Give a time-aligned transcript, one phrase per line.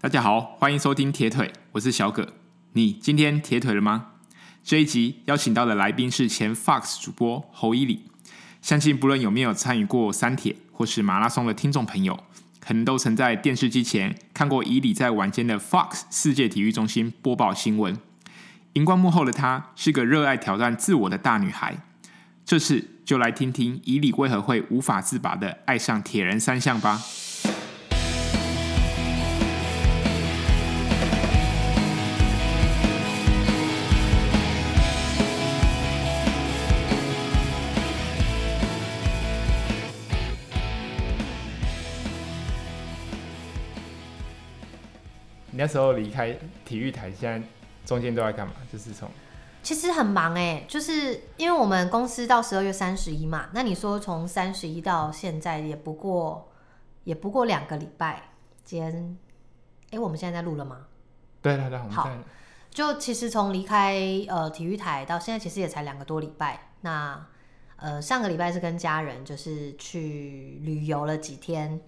[0.00, 2.34] 大家好，欢迎收听铁腿，我是小葛。
[2.74, 4.10] 你今天铁腿了吗？
[4.62, 8.04] 这一集邀请到的来宾是前 Fox 主播侯伊里。
[8.62, 12.16] 相信不论有没有参与过三铁或是马拉松的听众朋友，
[12.60, 17.98] 可能都曾在电视机前看过伊里在晚间的 Fox 世界体育中心播报新闻。
[18.74, 21.76] 荧光幕后的她是个热爱挑战自我的大女孩。
[22.44, 27.02] 这次就来听听伊里为何会无法自拔的爱上铁人三项吧。
[45.58, 47.44] 那时候离开体育台，现在
[47.84, 48.52] 中间都在干嘛？
[48.72, 49.10] 就是从
[49.60, 56.48] 其实很忙哎，就是因为我们公司到十二月三十一嘛，那你说从三十一到现在也不过
[57.02, 58.22] 也不过两个礼拜。
[58.64, 59.18] 今天
[59.90, 60.86] 哎，我们现在在录了吗？
[61.42, 62.08] 对对对，好。
[62.70, 63.98] 就其实从离开
[64.28, 66.70] 呃体育台到现在，其实也才两个多礼拜。
[66.82, 67.26] 那
[67.74, 71.80] 呃上个礼拜是跟家人就是去旅游了几天。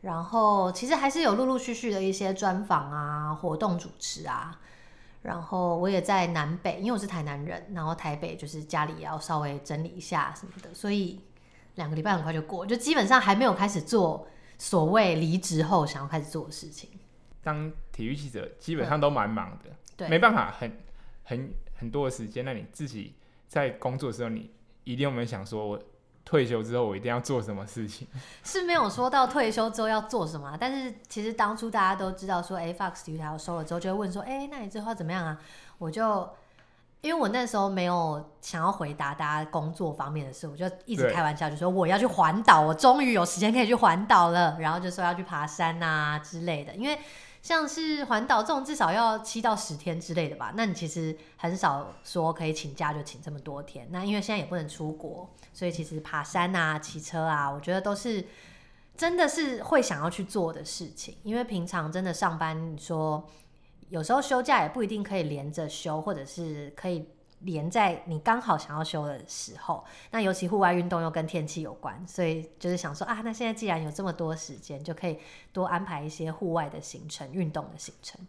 [0.00, 4.60] 然后其实还是有陆陆续续的一些专访啊、活动主持啊。
[5.22, 11.20] 然后我也在南北，因为我是台南人，然后台北就是家里也要稍微整理一下什么的，所以
[11.74, 16.88] 两个礼拜很快就过，就基本上还没有开始做所谓离职后想要开始做的事情。
[17.42, 20.72] 当体育记者基本上都蛮忙的，嗯、对，没办法很
[21.24, 22.44] 很很多的时间。
[22.44, 23.16] 那你自己
[23.48, 24.50] 在工作的时候，你
[24.84, 25.82] 一定有没有想说我？
[26.28, 28.06] 退休之后我一定要做什么事情？
[28.44, 35.38] 是没有说到退休之后要做什么，但是其实当初大家都知道说，哎，Fox 体育台要收了之后，就会问说，哎，那你之后怎么样啊？
[35.78, 36.28] 我就
[37.00, 46.98] 因为我那时候没有想要回答大家工作方面的事，我就一直开玩笑，就说我要去环岛，我终于有时间可以去环岛了，然后就说要去爬山啊之类的，因为。
[47.48, 53.88] 像是环岛这种至少要七到十天之类的吧，那你其实很少说可以请假就请这么多天。
[53.90, 58.22] 那因为现在也不能出国，所以其实爬山啊、骑车啊，我觉得都是
[58.98, 61.16] 真的是会想要去做的事情。
[61.22, 63.26] 因为平常真的上班，你说
[63.88, 67.08] 有时候休假也不一定可以连着休，或者是可以。
[67.40, 75.18] 连在你刚好想要休的时候，那尤其户外运动又跟天气有关，所以就是想说啊，那现在既然有这么多时间，就可以
[75.52, 78.20] 多安排一些户外的行程、运动的行程。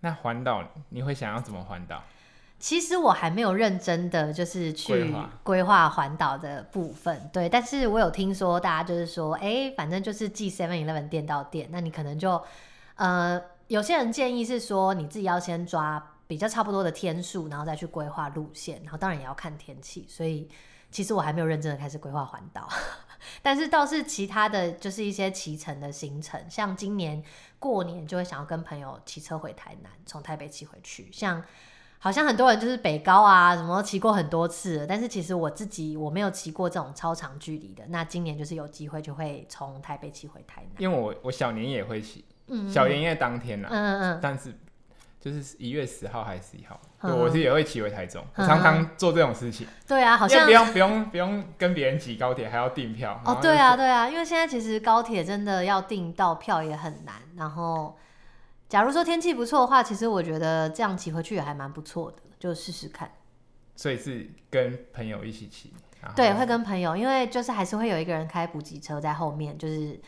[0.00, 2.02] 那环岛你会想要怎么环岛？
[2.58, 5.14] 其实我还没有认真的就是去
[5.44, 12.42] 规划环岛的部分，对，但是我有听说大家就是说，哎、欸，反正就是寄 Seven Eleven 店到店，那你可能就
[12.96, 16.14] 呃，有些人建议是说你自己要先抓。
[16.28, 20.46] 比较差不多的天数，然后再去规划路线，然后当然也要看天气，所以
[20.90, 22.68] 其实我还没有认真的开始规划环岛，
[23.42, 27.22] 但是倒是其他的就是一些骑乘的行程，像今年
[27.58, 31.42] 过年就会想要跟朋友骑车回台南，从台北骑回去，像
[31.98, 44.54] 好像很多人就是北高啊什么骑过很多次，但是其实我自己我没有骑过这种超长距离的，那今年就是有机会就会从台北骑回台南，因为我我小年也会骑，嗯，小年夜当天啊，嗯嗯嗯，但是。
[45.20, 46.80] 就是一月十号还是十一号？
[47.02, 49.66] 对，我是也会骑回台中，我常常做这种事情。
[49.86, 53.20] 对啊，好像不用不用不用跟别人挤高铁，还要订票。
[53.24, 57.16] 哦，对啊，对啊，因为现在其实高铁真的要订到票也很难。
[57.36, 57.96] 然后，
[58.68, 63.10] 假如说天气不错的话，其实我觉得这样骑回去也还蛮不错的，就试试看。
[63.74, 65.72] 所以是跟朋友一起骑？
[66.14, 70.00] 对，会跟朋友，因为就是还是会有一个人开补给车在后面，就是。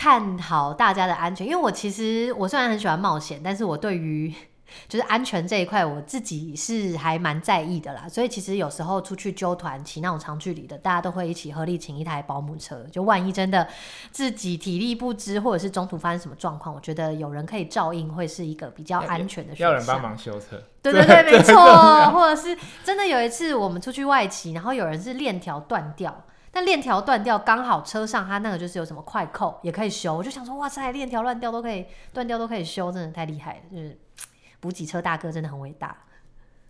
[0.00, 4.32] 看好大家的安全，因为我其实我虽然很喜欢冒险，但是我对于
[4.88, 8.08] 就是安全这一块，我自己是还蛮在意的啦。
[8.08, 13.68] 所以其实有时候出去揪团骑那种长距离的，大家都会一起合力请一台保姆车，就万一真的
[14.10, 19.68] 自己体力不支，或者是中途发生什么状况，我觉得有人可以照应，会是一个比较安全的选项。
[19.70, 22.10] 要人帮忙修车，对对 对，没错。
[22.12, 26.24] 或者是真的有一次我们出去外骑，然后有人是链条断掉。
[26.52, 33.60] 但链条断掉，刚好车上它那个就是有什么快扣也可以修，我就想说哇塞，链条乱掉都可以断掉都可以修，真的太厉害了！
[33.70, 33.98] 就是
[34.60, 35.96] 补给车大哥真的很伟大。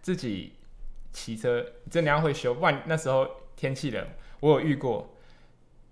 [0.03, 0.55] 自己
[1.13, 4.07] 骑车真的要会修，不然那时候天气冷，
[4.41, 5.15] 我有遇过。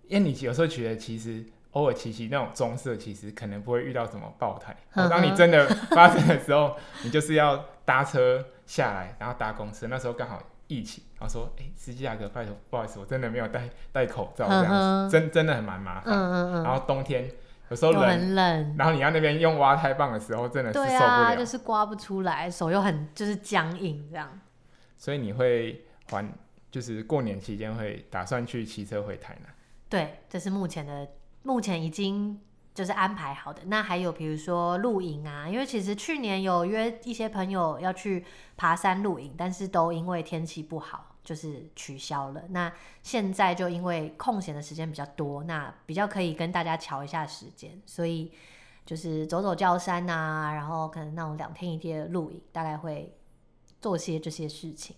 [0.06, 4.74] 因为你有时候觉得其实偶尔骑骑那种棕色，其实可能不会遇到什么爆胎。
[5.10, 6.74] 当你真的发生的时候，
[7.04, 10.38] 你就是要搭车下来，然后搭公车，那时候刚好。
[10.70, 16.12] 疫情，然后说：“哎、欸，司机大哥，拜托，不好意思，我真的没有戴戴口罩，这样子，嗯、真真的很蛮麻烦。
[16.12, 16.62] 嗯嗯嗯。
[16.62, 17.26] 然后冬天
[17.70, 24.38] 有时候冷，很冷，然后你要那边用挖胎棒的时候，真的是受不了，啊，就是刮不出来，手又很就是僵硬这样。
[24.98, 26.30] 所以你会还，
[26.70, 29.54] 就是过年期间会打算去骑车回台南？
[29.88, 31.08] 对，这是目前的，
[31.44, 32.38] 目前已经
[32.78, 33.60] 就是安排好的。
[33.64, 38.24] 那还有比如说露营啊，因为其实去年有约一些朋友要去
[38.56, 42.44] 爬山露营，但是都因为天气不好，就是取消了。
[42.50, 42.72] 那
[43.02, 48.30] 现在就因为空闲的时间比较多，那比较可以跟大家瞧一下时间，所以
[48.86, 53.12] 就是走走郊山啊，然后可能那种两天一夜的露营，大概会
[53.80, 54.94] 做些这些事情。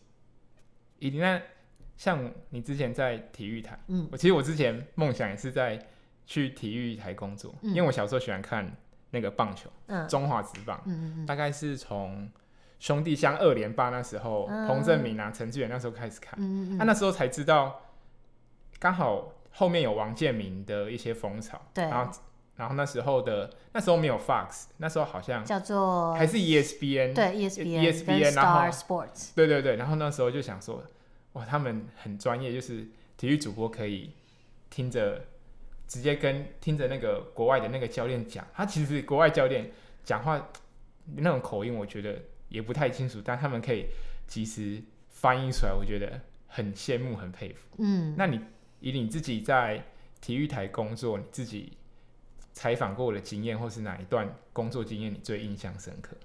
[0.98, 1.40] 以那
[1.96, 5.82] 像你之前在体育台，嗯，我其实我之前梦想也是在。
[6.30, 8.72] 去体育台工作，嗯，因为我小时候喜欢看
[9.10, 10.80] 那个棒球，嗯，中华职棒，
[11.26, 12.30] 大概是从
[12.78, 17.80] 兄弟象二连霸那时候，彭正明啊、陈志远那时候开始看，嗯嗯，啊，那时候才知道，
[18.78, 22.12] 刚好后面有王建民的一些风潮，对，然后
[22.54, 30.80] 然后那时候的那时候没有 Fox，那时候好像叫做还是 ESPN，对 ESPN，ESPN 然后 Sports，对对对，然后那时候就想说，
[31.32, 32.86] 哇，他们很专业，就是
[33.16, 34.12] 体育主播可以
[34.70, 35.24] 听着。
[35.90, 39.68] 直接跟听着那个国外的那个教练讲，他其实国外教练
[40.04, 40.48] 讲话
[41.16, 42.16] 那种口音，我觉得
[42.48, 43.86] 也不太清楚，但他们可以
[44.28, 47.66] 及时翻译出来，我觉得很羡慕，很佩服。
[47.78, 48.40] 嗯，那你
[48.78, 49.82] 以你自己在
[50.20, 51.72] 体育台工作，你自己
[52.52, 56.16] 采访过的经验，或是哪一段工作经验你最印象深刻？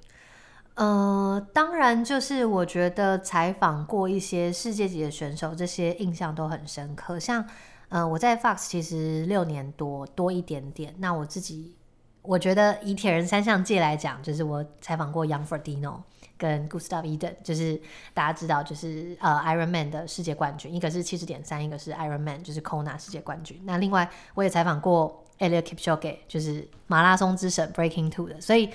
[0.75, 7.49] 呃，当然就是我觉得采访过一些世界级的选手，这些印象都很深刻，像。
[7.89, 10.93] 呃，我在 Fox 其实六年多多一点点。
[10.97, 11.75] 那我自己，
[12.23, 16.01] 我觉得以铁人三项界来讲，就是我采访过 Jan Frodeno
[16.37, 17.79] 跟 Gustav Eden，就是
[18.13, 23.61] 大家知道，就是呃 Ironman 的世界冠军，一个是七十点三，一个是 Ironman，就是 Kona 世界冠军。
[23.65, 28.41] 那另外我也采访过 Eliud Kipchoge，就是马拉松之神 Breaking Two 的。
[28.41, 28.71] 所以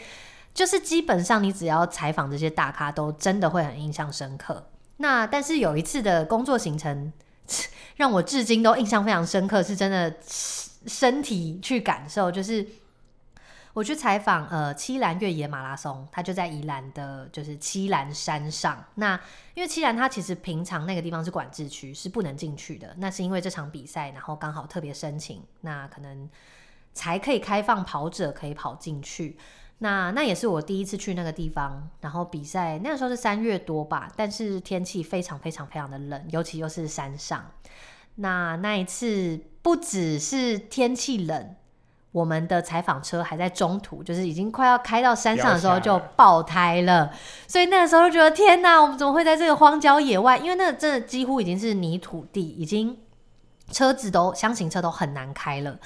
[0.54, 4.64] 就是基本上你只要采访这些大咖，都真的会很印象深刻。
[4.98, 7.12] 那但是有一次的工作行程。
[7.96, 10.16] 让我至今都印象非常深刻，是真的
[10.86, 12.30] 身体去感受。
[12.30, 12.66] 就是
[13.72, 18.84] 我去采访呃七兰越野马拉松，它就在宜兰的，就是七兰山上。
[18.94, 19.14] 那
[19.54, 22.94] 因为七兰它其实平常那个地方是管制区，是不能进去的。
[22.98, 26.28] 那是因为这场比赛，然后刚好特别申请，那可能
[26.94, 29.36] 才可以开放跑者可以跑进去。
[29.82, 37.44] 那那也是我第一次去那个地方，然后比赛那个时候是三月多吧，但是天气非常非常非常的冷，尤其又是山上。
[38.16, 41.56] 那那一次不只是天气冷，
[42.12, 47.10] 我们的采访车还在中途，就是已经快要开到山上的时候就爆胎了，
[47.46, 50.36] 所以那个时候就觉得天哪，我们怎么会在这个荒郊野外？
[50.36, 52.98] 因为那个真的几乎已经是泥土地，已经
[53.72, 55.78] 车子都箱型车都很难开了。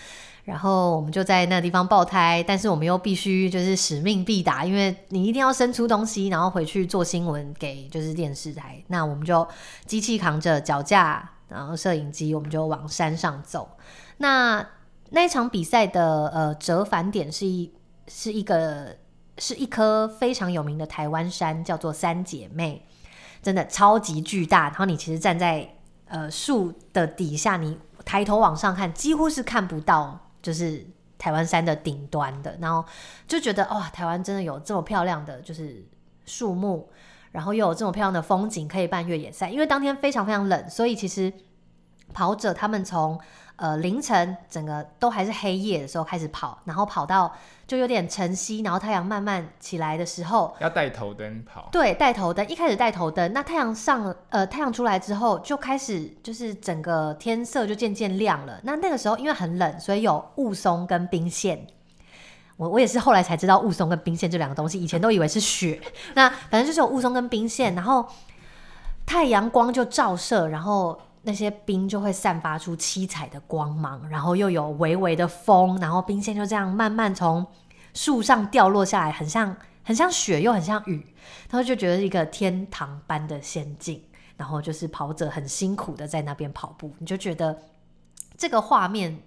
[0.45, 8.83] 然后我们就在那个地方爆胎，但是我们又必须就是使命必达，因为你一定要生出东西，然后回去做新闻给就是电视台。
[8.89, 9.49] 那我们就
[9.87, 13.79] 机器扛着脚架，然后摄影机，我们就往山上走。
[14.19, 14.67] 那
[15.11, 17.73] 那一场比赛的呃折返点是一
[18.07, 18.95] 是一个
[19.39, 22.85] 是一棵非常有名的台湾山，叫做三姐妹，
[23.43, 24.65] 真的超级巨大。
[24.65, 25.77] 然后你其实站在
[26.07, 30.21] 呃树的底下，你抬头往上看，几乎是看不到。
[30.45, 30.87] 就是
[31.17, 32.85] 台湾山的顶端的，然后
[33.27, 35.83] 就觉得哇，台湾真的有这么漂亮的就是
[36.27, 36.87] 树木，
[37.33, 39.49] 然后又有这么漂亮的风景可以办越野赛。
[39.49, 41.33] 因为当天非常非常冷，所以其实
[42.13, 43.19] 跑者他们从
[43.57, 47.33] 呃凌晨整个都还是黑夜的时候开始跑，然后跑到。
[47.67, 51.67] 就有点晨曦，然后太阳慢慢起来的时候，要带头灯跑。
[51.73, 58.61] 对，带头灯，一开始带头灯，那太阳上，呃，太阳出来之后，就开始就是整个天色就渐渐亮了。
[58.65, 61.67] 那那个时候因为很冷，所以有雾凇跟冰线。
[62.59, 65.81] 我我也是后来才知道雾凇跟冰线这两个东西，以前都以为是雪。
[66.13, 68.07] 那反正就是有雾凇跟冰线，然后
[69.07, 71.01] 太阳光就照射，然后。
[71.25, 77.47] 那些冰就会散发出七彩的光芒，然后又有微微的风，然后冰线就这样慢慢从
[77.95, 81.15] 树上掉落下来，很像很像雪，又很像雨，
[81.51, 84.03] 然后就觉得一个天堂般的仙境。
[84.37, 87.57] 然后就是跑者很辛苦的在那边跑步，你就觉得
[88.37, 89.23] 这个画面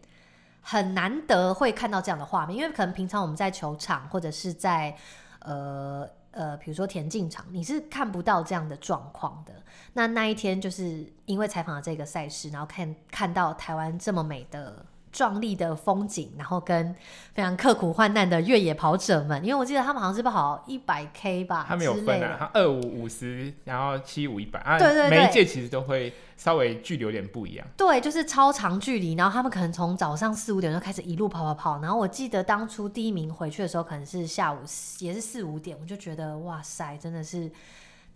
[0.61, 4.95] 很难得会看到这样的画面，因为可能平常我们在球场或者是在
[5.39, 6.07] 呃。
[6.37, 9.51] 呃，比如说田径场，你是看不到这样的状况的。
[9.93, 14.85] 那那一天就是因为采访了这个赛事，然后看看到台湾这么美的。
[15.17, 16.95] 壮丽的风景，然后跟
[17.33, 34.59] 非常刻苦患难的越野跑者们，因为我记得他们好像是跑一百 K 吧，他没有分啊，他二五五十，然后七五一百啊，对对对，每一届其实都会稍微距离有点不一样，对，就是超长距离，然后他们可能从早上四五点就开始一路跑跑跑，然后我记得当初第一名回去的时候可能是下午
[34.99, 37.49] 也是四五点，我就觉得哇塞，真的是。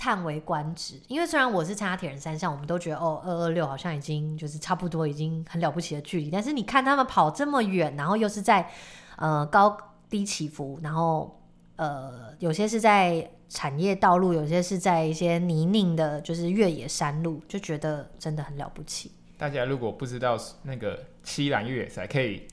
[0.02, 8.68] 叹为观止，因为虽然我是参加铁人三项，我们都觉得哦，二二六好像已经就是差不多已经很了不起的距离，但是你看他们跑这么远，然后又是在
[9.18, 9.78] 呃高
[10.10, 11.40] 低起伏，然后
[11.76, 19.12] 呃有些是在产业道路，有些是在一些泥泞的，就是越野山路，就觉得真的很了不起。
[19.38, 22.48] 大家如果不知道那个七兰越野赛，可以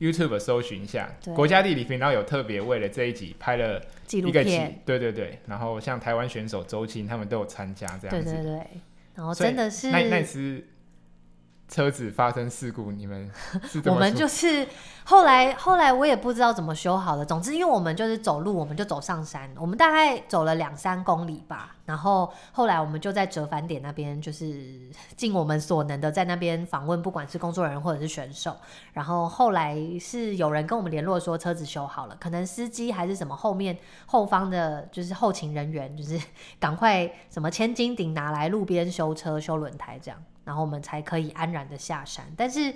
[0.00, 1.34] YouTube 搜寻一下，对。
[1.34, 8.66] 国家地理频道有特别为了这一集拍了纪录一个片，对对对，然后像台湾选手周青他们都有参加这样子，对对对，
[9.14, 10.64] 然后真的是那那次。
[11.74, 13.28] 车子发生事故，你们
[13.66, 13.82] 是？
[13.90, 14.64] 我们就是
[15.02, 17.24] 后来后来我也不知道怎么修好的。
[17.24, 21.74] 总之，因为我们就是走路，我们就走上山，我们大概走了两三公里吧。
[21.84, 24.78] 然后后来我们就在折返点那边，就是
[25.16, 28.56] 尽我们所能的在那边访问，不管是工作人员或者是选手。
[28.92, 33.76] 然后后来是有人跟我们联络说车子修好了，可能司机还是什么后面
[34.06, 36.20] 后方的，就是后勤人员，就是
[36.60, 40.22] 赶快什么千斤顶拿来路边修车修轮胎这样。
[40.44, 42.74] 然后我们才可以安然的下山，但是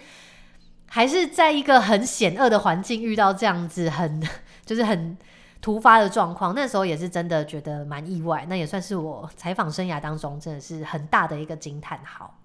[0.87, 4.27] 还是在一个很险恶的环境遇到这样子很
[4.65, 5.17] 就是很
[5.61, 12.41] 突发的状况，那时候也是真的觉得蛮意外，那也算是我采访生涯当中真的是很大的一个惊叹号。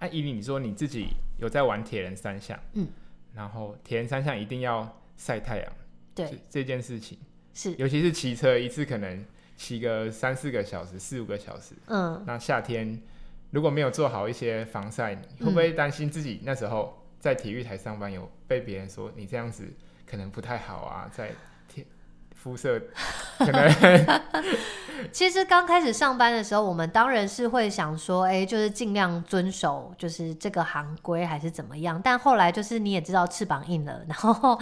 [0.00, 1.08] 哎、啊，依琳，你说你自己
[1.38, 2.86] 有在玩铁人三项，嗯，
[3.34, 5.72] 然后铁人三项一定要晒太阳，
[6.14, 7.16] 对这件事情
[7.54, 9.24] 是，尤其是骑车一次可能
[9.56, 13.00] 骑个三四个小时、四五个小时，嗯，那夏天。
[13.50, 19.66] 如果没有做好一些防晒，你会不会担心自己那时候在体育台上班有被别人说你这样子
[20.06, 21.08] 可能不太好啊？
[21.10, 21.30] 在
[22.48, 22.80] 肤色
[23.38, 23.70] 可能
[25.12, 32.00] 其实刚开始上班的时候，我们当然是会想说，哎、就是尽量遵守，就是这个行规还是怎么样。
[32.02, 34.00] 但后来就是你也知道，翅膀硬了。
[34.08, 34.58] 然后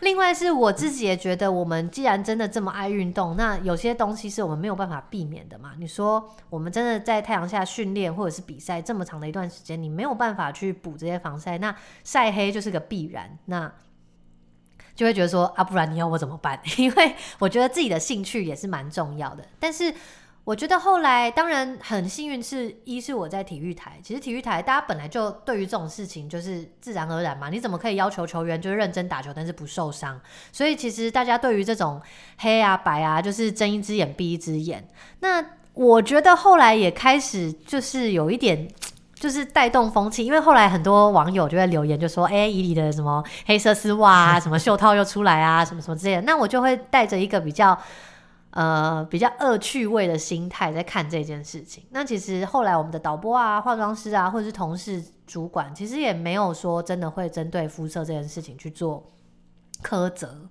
[0.00, 5.72] 另外是我自己也觉得，我们既然真的这么爱运动，那有些东西是我们没有办法避免的嘛。
[5.78, 13.38] 你说我们真的在太阳下训练或者是比赛这么长的一段时间，你没有办法去补这些防晒，那晒黑就是个必然。
[13.46, 13.72] 那
[15.00, 16.60] 就会觉得说啊，不然你要我怎么办？
[16.76, 19.42] 因为我觉得自己的兴趣也是蛮重要的。
[19.58, 19.94] 但是
[20.44, 23.98] 我觉得后来当然很幸运，是一是我在体育台。
[24.02, 27.48] 其实体育台大家本来就对于这种事情就是自然而然嘛。
[27.48, 30.20] 你怎么可以要求球员就是认真打球，但是不受伤？
[30.52, 31.98] 所以其实大家对于这种
[32.36, 34.86] 黑啊白啊，就是睁一只眼闭一只眼。
[35.20, 35.42] 那
[35.72, 38.68] 我觉得后来也开始就是有一点。
[39.20, 47.78] 就是带动风气，因为后来很多网友就会留言，就说：“哎、欸，伊犁的什么黑色丝袜啊， 什么袖套又出来啊，什么什么之类的。”那我就会带着一个比较
[48.52, 51.84] 呃比较恶趣味的心态在看这件事情。
[51.90, 59.06] 那其实后来我们的导播啊、化妆师啊，或者是同事、主管，其实也没有说真的会针对肤色这件事情去做
[59.84, 60.48] 苛责。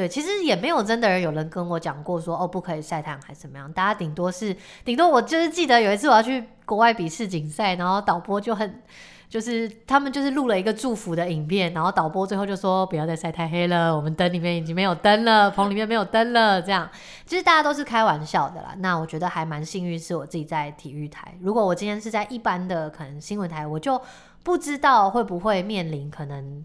[0.00, 8.80] 对，其实也没有真的人有人跟我讲过说哦，不可以晒太阳还是怎么样，大家顶多是顶多我就是记得有一次我要去国外比世锦赛，然后导播就很
[9.28, 16.88] 就是他们就是录了一个祝福的影片，然后导播最后就说不要再晒太黑了，我们灯里面已经没有灯了，棚里面没有灯了，这样
[17.26, 18.74] 其实大家都是开玩笑的啦。
[18.78, 24.00] 那我觉得还蛮幸运是我自己在体育台，如果我今天是在一般的可能新闻台，我就
[24.42, 26.64] 不知道会不会面临可能。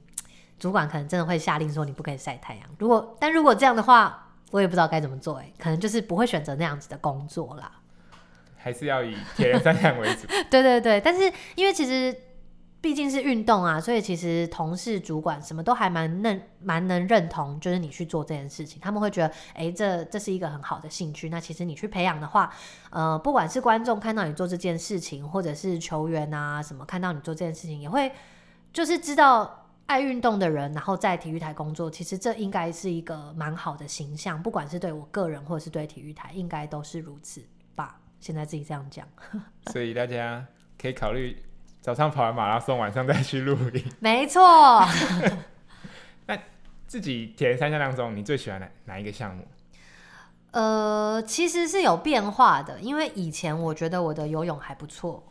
[0.65, 2.63] 主管可能真的会下令说你不可以晒太阳。
[2.79, 5.38] 如果但如果这样的话，我也不知道该怎么做。
[5.38, 7.72] 哎，可能就是不会选择那样子的工作啦。
[8.57, 10.25] 还是要以铁人三项为主。
[10.50, 12.17] 对对对，但是因为其实
[12.81, 21.29] 毕竟是运动啊，所以其实同事、主管什么都还蛮认蛮能认同，就是你去做这件事情，他们会觉得哎，这这是一个很好的兴趣。
[21.29, 22.51] 那其实你去培养的话，
[22.89, 28.12] 呃，不管是观众看到你做这件事情，或者是球员啊什么看到你做这件事情，也会
[28.74, 29.62] 就是知道。
[29.88, 37.44] 爱运动的人，然后在体育台工作，其实这应该是一个蛮好的形象，不管是对我个人，或者是对体育台，应该都是如此
[37.75, 38.00] 吧。
[38.20, 39.08] 现在自己这样讲，
[39.72, 40.44] 所以大家
[40.82, 41.38] 可以考虑
[41.82, 43.86] 早上跑完马拉松，晚上再去露营。
[44.00, 44.42] 没错。
[46.25, 46.36] 那
[46.88, 49.46] 自己铁人三项当中，你最喜欢哪哪一个项目？
[50.50, 55.24] 呃，其实是有变化的，因为以前我觉得我的游泳还不错。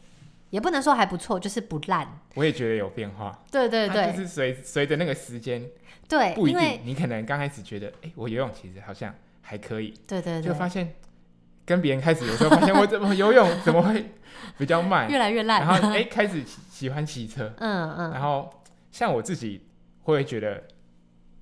[0.50, 2.20] 也不能说还不错，就是不烂。
[2.34, 3.42] 我也觉得有变化。
[3.50, 5.68] 对对对，就是随随着那个时间，
[6.08, 6.80] 对，不一定。
[6.84, 9.92] 你可能刚开始觉得，哎、欸，我游泳其实好像还可以。
[10.06, 10.94] 对对对，就发现
[11.64, 14.12] 跟别人开始有时候发现 我怎么游泳怎么会
[14.56, 15.60] 比较慢，越来越烂。
[15.60, 18.10] 然后哎、欸，开始喜欢骑车， 嗯嗯。
[18.12, 18.48] 然后
[18.92, 19.66] 像我自己
[20.02, 20.62] 会觉得，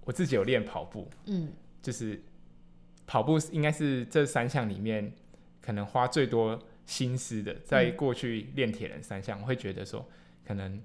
[0.05, 2.23] 我自己有练跑步，嗯，就是
[3.07, 5.13] 跑步应该是这三项里面
[5.61, 6.59] 可能花最多。
[6.93, 10.07] 心思的，在过去练铁人三项，我会觉得说，
[10.47, 10.79] 可能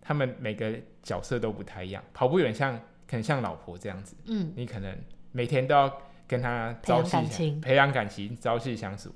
[0.00, 2.02] 他们每个角色都不太一样。
[2.14, 2.74] 跑步有点像，
[3.06, 4.96] 可能像老婆这样子，嗯，你可能
[5.30, 9.14] 每天都要跟他朝夕培养感情，朝夕相处。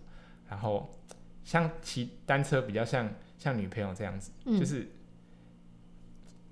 [0.50, 0.94] 然后
[1.42, 4.86] 像骑单车比较像像女朋友这样子，嗯，就是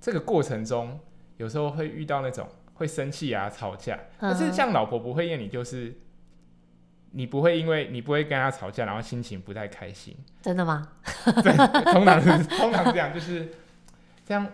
[0.00, 0.98] 这个过程中
[1.36, 4.00] 有时候会遇到那种会生气啊，吵架。
[4.18, 5.94] 但是像老婆不会厌你，就是
[7.16, 10.16] 你不会因为你不会跟他吵架，然后心情不太开心。
[10.42, 10.88] 真的吗？
[11.42, 11.52] 对，
[11.92, 13.48] 通常是通常是这样，就是
[14.26, 14.46] 这样。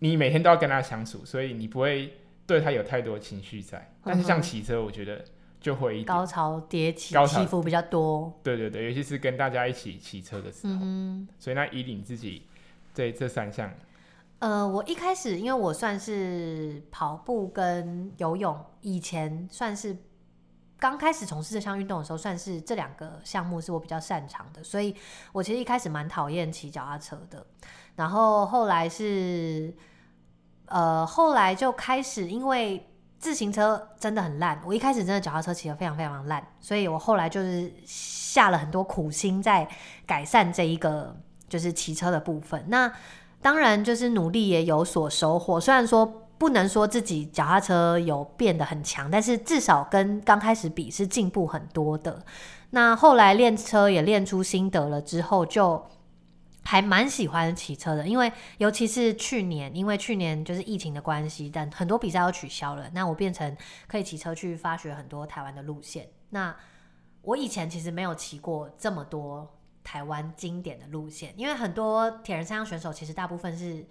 [0.00, 2.12] 你每天都要跟他相处，所以你不会
[2.46, 3.90] 对他有太多情绪在。
[4.04, 5.24] 但是像骑车，我觉得
[5.60, 8.38] 就会一高潮迭起，高潮起伏比较多。
[8.42, 10.78] 对对对，尤其是跟大家一起骑车的时候。
[10.82, 12.42] 嗯，所以那以你自己
[12.94, 13.72] 对这三项。
[14.40, 19.96] 呃，我一开始因为我算是跑步跟游泳，以前算是
[20.84, 24.94] 刚开始从事这项运动的时候，算是这两个项目是我比较擅长的，所以
[25.32, 27.46] 我其实一开始蛮讨厌骑脚踏车的。
[27.96, 29.74] 然后后来是，
[30.66, 32.86] 呃，后来就开始因为
[33.18, 39.66] 自行车真的很烂，我一开始真的脚踏车骑得非常非常烂，所以我后来就是下了很多苦心在
[40.04, 41.16] 改善这一个
[41.48, 42.62] 就是骑车的部分。
[42.68, 42.92] 那
[43.40, 45.58] 当然，就是努力也有所收获。
[45.58, 52.22] 虽然说不能说自己脚踏车有变得很强，但是至少跟刚开始比是进步很多的。
[52.68, 55.82] 那后来练车也练出心得了之后，就
[56.62, 58.06] 还蛮喜欢骑车的。
[58.06, 66.06] 因为尤其是去年，因为去年就是疫情的关系，但很多比赛都取消了，那我变成可以骑车去发掘很多台湾的路线。
[66.28, 66.54] 那
[67.22, 69.50] 我以前其实没有骑过这么多。
[69.82, 73.86] 台湾经典的路线，因为很多铁人三项选手其实大部分是，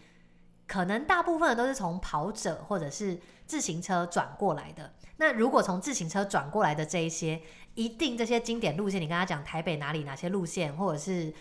[0.68, 4.92] 可能大部分都是从跑者或者是自行车转过来的。
[5.18, 7.42] 那如果从自行车转过来的这一些，
[7.76, 11.34] 一定这些经典路线，你跟他讲台北哪里哪些路线，或者是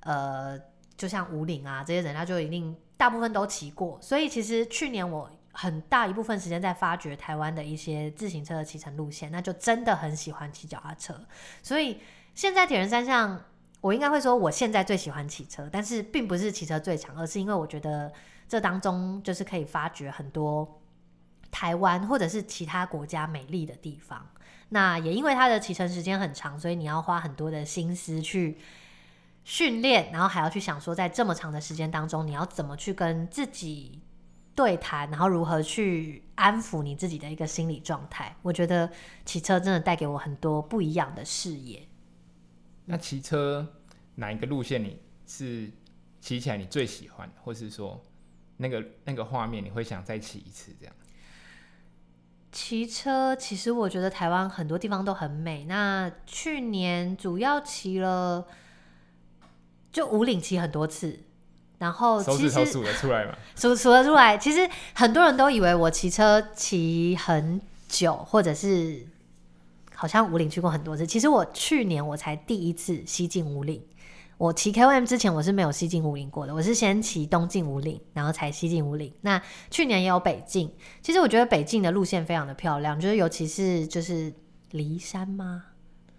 [0.00, 0.58] 呃，
[0.96, 3.98] 就像五岭啊这些人，他就一定大部分都骑过。
[4.00, 11.14] 所以其实去年我很大一部分时间在发掘台湾的一些自行车的骑乘路线，那就真的很喜欢骑脚踏车。
[11.62, 12.00] 所以
[12.34, 13.44] 现在铁人三项。
[13.80, 18.12] 我应该会说，我现在最喜欢骑车，但是并不是骑车最强，而是因为我觉得
[18.48, 20.80] 这当中就是可以发掘很多
[21.50, 24.26] 台湾或者是其他国家美丽的地方。
[24.68, 28.58] 那也因为它的骑乘时间很长，所以你要花很多的心思去
[29.44, 34.00] 训练，然后还要去想说，在这么长的时间当中，你要怎么去跟自己
[34.54, 38.36] 对谈，然后如何去安抚你自己的一个心理状态。
[38.42, 38.88] 我觉得
[39.24, 41.88] 骑车真的带给我很多不一样的视野。
[42.90, 43.66] 那骑车
[44.16, 45.70] 哪一个路线你是
[46.20, 48.02] 骑起来你最喜欢，或是说
[48.56, 50.94] 那个那个画面你会想再骑一次这样？
[52.50, 55.66] 骑车其实我觉得台湾很多地方都很美。
[55.66, 58.44] 那去年主要骑了
[59.92, 61.20] 就五岭骑很多次，
[61.78, 63.38] 然后其实数得出来嘛？
[63.54, 64.36] 数数得出来。
[64.36, 69.06] 其实很多人都以为我骑车骑很久，或者是。
[70.00, 73.84] 好像武岭去过很多次，其实我去年我才第一次西进武岭。
[74.38, 79.12] 我骑 KOM 之前我是没有西进武岭过的，我是先骑东进武岭，然后才西进武岭。
[79.20, 79.38] 那
[79.70, 84.32] 去年也有北进，其实我觉得北进的路线非常的漂亮，就是尤其是就是
[84.70, 85.64] 骊山吗？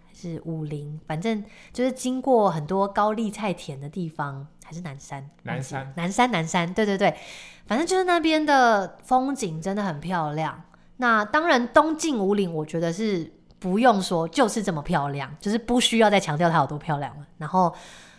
[0.07, 0.99] 还是武陵？
[1.07, 5.27] 反正就是经过很多高丽菜田的地方，还是南山？
[5.41, 7.17] 南山，南山，南山，对对对，
[7.65, 10.65] 反正就是那边的风景真的很漂亮。
[10.97, 13.40] 那当然东进武岭，我觉得是。
[13.61, 17.27] 不用说，就是这么漂亮，就是不需要再强调它有多漂亮了。
[17.37, 17.71] 然后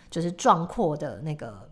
[0.09, 1.69] 就是壮阔的那个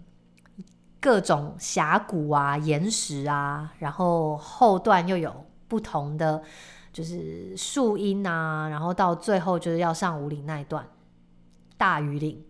[0.99, 6.43] 各种峡谷啊、岩石啊，然后后段又有不同的
[6.91, 10.85] 就是树荫啊，然后到最后就是要上五岭那一段
[11.77, 12.43] 大禹岭，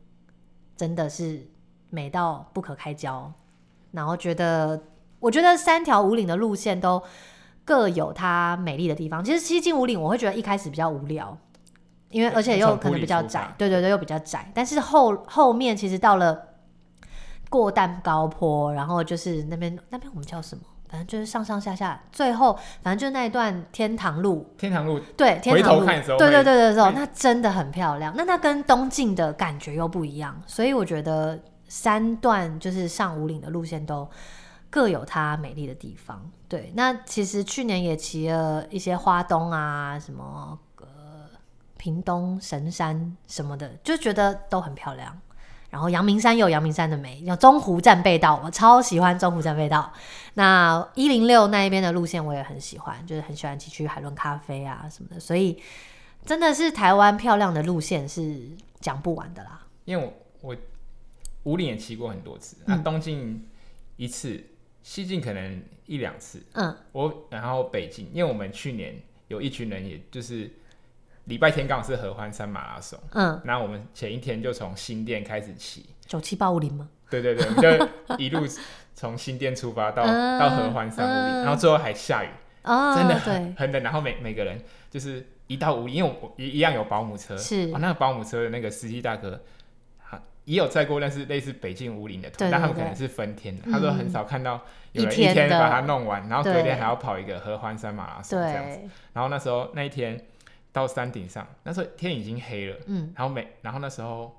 [0.75, 1.45] 真的是
[1.91, 3.31] 美到不可开交。
[3.91, 4.81] 然后觉得，
[5.19, 7.03] 我觉得三条五岭的路线都。
[7.71, 9.23] 各有它美丽的地方。
[9.23, 11.37] 其实西进五岭，我会觉得一开始比较无聊，
[12.09, 14.51] 因为而且又可能比较窄，对对对，又比较窄。
[14.53, 16.37] 但是后后面其实到了
[17.49, 20.63] 过蛋高坡，然后就是那边那边我们叫什么？
[20.89, 24.53] 反正就是上上下下，最后反正就是那一段天堂路。
[24.57, 25.85] 天堂路，对，天堂路。
[25.85, 28.13] 对对对对的时候，那真的很漂亮。
[28.17, 34.05] 那它跟东进的感觉又不一样，所以我觉得三段就是上五岭的路线都。
[34.71, 36.71] 各有它美丽的地方，对。
[36.75, 40.85] 那其实去年也骑了一些花东啊，什么呃
[41.75, 45.19] 屏东神山什么的，就觉得都很漂亮。
[45.69, 49.91] 然后阳明山有阳明山的美，有中湖战背道，我超喜欢中湖战背道。
[50.35, 55.19] 那一零六那一边的路线我也很喜欢，就是很喜欢骑去海伦咖啡啊什么的。
[55.19, 55.61] 所以
[56.25, 58.39] 真的是台湾漂亮的路线是
[58.79, 59.65] 讲不完的啦。
[59.83, 60.05] 因为
[60.41, 60.57] 我我
[61.43, 63.45] 五岭也骑过很多次，那东进
[63.97, 64.41] 一次。
[64.81, 68.95] 嗯西进可能一两次，嗯，我然后北进，因为我们去年
[69.27, 70.49] 有一群人，也就是
[71.25, 75.85] 礼拜天刚好是合欢山马拉松，嗯，然后我们前一天就从新店开始骑。
[76.07, 76.89] 九七八五零吗？
[77.11, 78.41] 对对对，我们就一路
[78.95, 82.29] 从新店出发到、嗯、 到合欢山五零，然后最后还下雨，
[82.63, 83.83] 哦，真的很很冷。
[83.83, 87.69] 然后每每个人就是一到武岭，因为我一一样有保姆车，是。
[87.71, 89.39] 哦，那个保姆车的那个司机大哥，
[90.45, 98.79] 也有载过，但是类似北进五岭的团，对对对，但他们可能是分天的，嗯、他说很少看到有人一天把它弄完，然后隔天还要跑一个合欢山马拉松这样子。
[99.13, 100.25] 然后那时候那一天
[100.71, 104.37] 到山顶上，那时候天已经黑了，嗯，然后每然后那时候。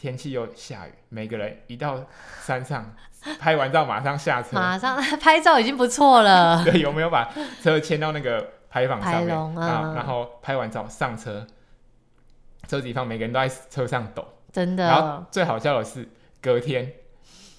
[0.00, 2.06] 天气又下雨，每个人一到
[2.40, 2.94] 山上
[3.40, 6.62] 拍完照马上下车，马上 拍照已经不错了。
[6.64, 7.28] 对，有没有把
[7.60, 9.36] 车牵到那个牌坊上面？
[9.36, 11.44] 啊、然，然后拍完照上车，
[12.68, 14.24] 车子一放，每个人都在车上抖，
[14.58, 14.88] 真的。
[14.88, 16.08] 然后最好笑的是，
[16.42, 16.92] 隔天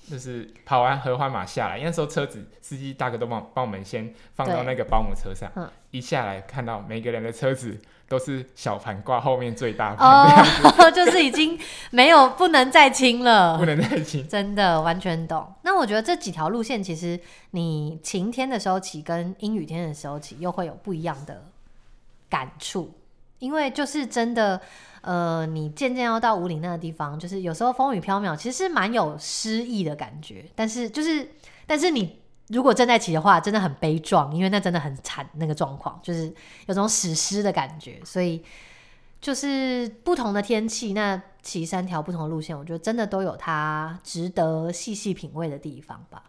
[0.09, 7.79] 就是跑完合欢马下来，因为那时候车子司机大哥都帮帮我们先放到那个保姆车上，嗯、一下来看到每个人的车子。
[8.09, 11.55] 都是小盘挂后面最大盘哦， 就是已经
[11.91, 15.53] 没有不能再轻了，不能再轻，真的完全懂。
[15.61, 17.19] 那我觉得这几条路线，其实
[17.51, 21.43] 你晴天的时候骑跟阴雨天的时候骑，又会有不一样的
[22.27, 22.91] 感触，
[23.37, 24.59] 因为就是真的，
[25.01, 30.45] 呃，你渐渐要到五岭那个地方，就是有时候风雨飘渺，其实是蛮有诗意的感觉。
[30.55, 31.31] 但是就是，
[31.65, 32.17] 但是你。
[32.51, 36.33] 如果正在骑的话，真的很悲壮，因为那真的很惨，那个状况就是
[36.65, 38.01] 有种史诗的感觉。
[38.03, 38.43] 所以
[39.21, 46.23] 就是不同的天气，那骑三条不同的路线，我觉得真的都有它值得细细品味的地方吧。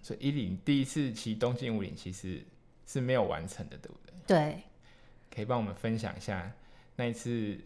[0.00, 2.42] 所以伊琳第一次骑东京五岭其实
[2.86, 4.14] 是没有完成的，对不对？
[4.26, 4.62] 对，
[5.30, 6.50] 可以帮我们分享一下
[6.96, 7.58] 那一次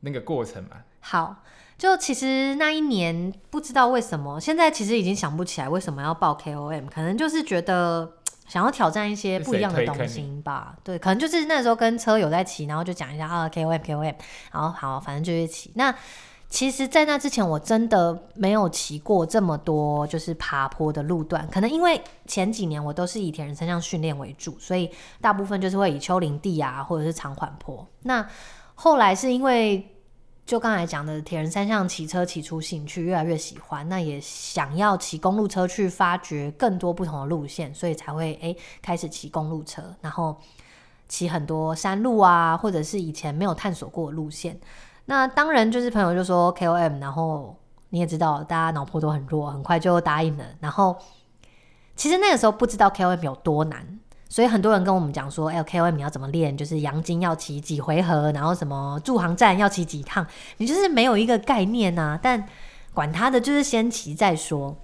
[0.00, 0.76] 那个过程嘛？
[1.00, 1.36] 好。
[1.78, 8.14] 就其实那一年不知道为什么，现在其实已经想不起来为什么要报 KOM，可能就是觉得
[8.48, 10.76] 想要挑战一些不一样的东西吧。
[10.82, 14.14] 对，可能就是那时候跟车友在骑，然后就讲一下啊 KOM KOM，
[14.50, 15.70] 然后好，反正就一起。
[15.76, 15.94] 那
[16.48, 27.86] 其实，在那之前我真的没有骑过这么多就是爬坡的路段，可能因为前几年我都是以铁人三项训练为主，所以大部分就是会以丘陵地啊或者是长缓坡。
[28.02, 28.26] 那
[28.80, 29.84] 后来是因为
[30.46, 40.36] 就刚才讲的铁人三项骑车骑出兴趣，越来越喜欢，那也想要骑公路车去发掘更多不同的路线，所以才会诶、开始骑公路车，然后
[41.08, 44.56] 骑很多山路啊，或者是以前没有探索过的路线。
[45.06, 47.56] 那当然就是朋友就说 KOM，然后
[47.88, 50.44] 你也知道大家脑波都很弱，很快就答应了。
[50.60, 50.96] 然后
[51.96, 53.98] 其实那个时候不知道 KOM 有多难。
[54.30, 56.54] 所以很多人跟我们讲说，哎，KOM 你要怎么练？
[56.54, 60.26] 就是阳金要骑几回合，然后什么驻航站要骑几趟，
[60.58, 62.20] 你就是没有一个概念呐、啊。
[62.22, 62.46] 但
[62.92, 64.76] 管他的，就是先骑再说。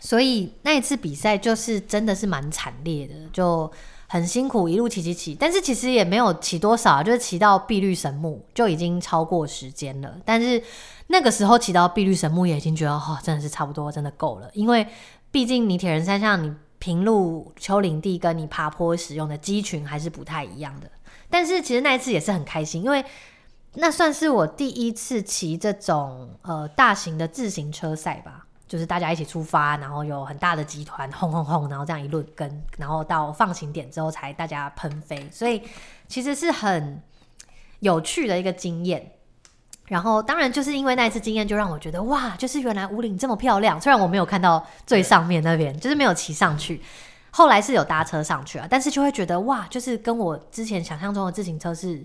[0.00, 3.72] 所以那一次比赛就是真的是蛮惨烈的，就
[4.06, 5.34] 很辛苦，一路骑骑骑。
[5.34, 10.14] 但是其实也没有骑多少，啊就是骑到碧绿神木就已经超过时间了。
[10.26, 10.62] 但是
[11.06, 14.50] 那个时候骑到碧绿神木也已经觉得，哦，真的是差不多，真的够了。
[14.52, 14.86] 因为
[15.30, 16.52] 毕竟你铁人三项你。
[16.78, 20.90] 平路、丘陵地跟你爬坡使用的肌群还是不太一样的，
[21.28, 23.04] 但是其实那一次也是很开心，因为
[23.74, 35.62] 那算是我第一次骑这种呃大型的自行车赛吧，就是大家一起出发，然后有很大的集团轰轰轰，然后这样一路跟，然后到放晴点之后才大家喷飞，所以
[36.06, 37.02] 其实是很
[37.80, 39.12] 有趣的一个经验。
[39.88, 43.80] 然后，当然就是因为那一次经验，就让我觉得哇，就是原来五岭这么漂亮。
[43.80, 46.82] 虽然我没有看到最上面那边，就是没有骑上去，
[47.30, 52.04] 后来是有搭车上去啊，但是就会觉得哇，就是跟我之前想象中的自行车是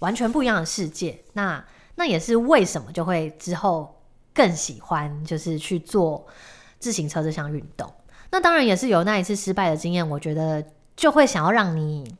[0.00, 1.16] 完全不一样的世界。
[1.32, 3.94] 那那也是为什么就会之后
[4.34, 6.26] 更喜欢，就是去做
[6.80, 7.88] 自行车这项运动。
[8.30, 10.64] 那当然也是有那一次失败的经验，我觉得
[10.96, 12.12] 就会想要让你。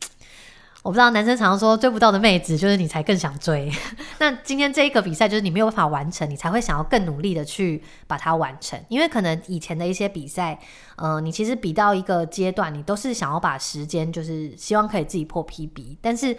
[0.83, 3.71] 我不知道男生常常说追不到的妹子，就是你才更想追。
[4.19, 8.77] 那今天这一个比赛，就是你没有办法完成，你才会想要更努力的去把它完成。
[8.89, 10.59] 因为可能以前的一些比赛，
[10.97, 16.37] 呃，你其实比到一个阶段，你都是想要把时间，就是希望可以自己破 PB，但是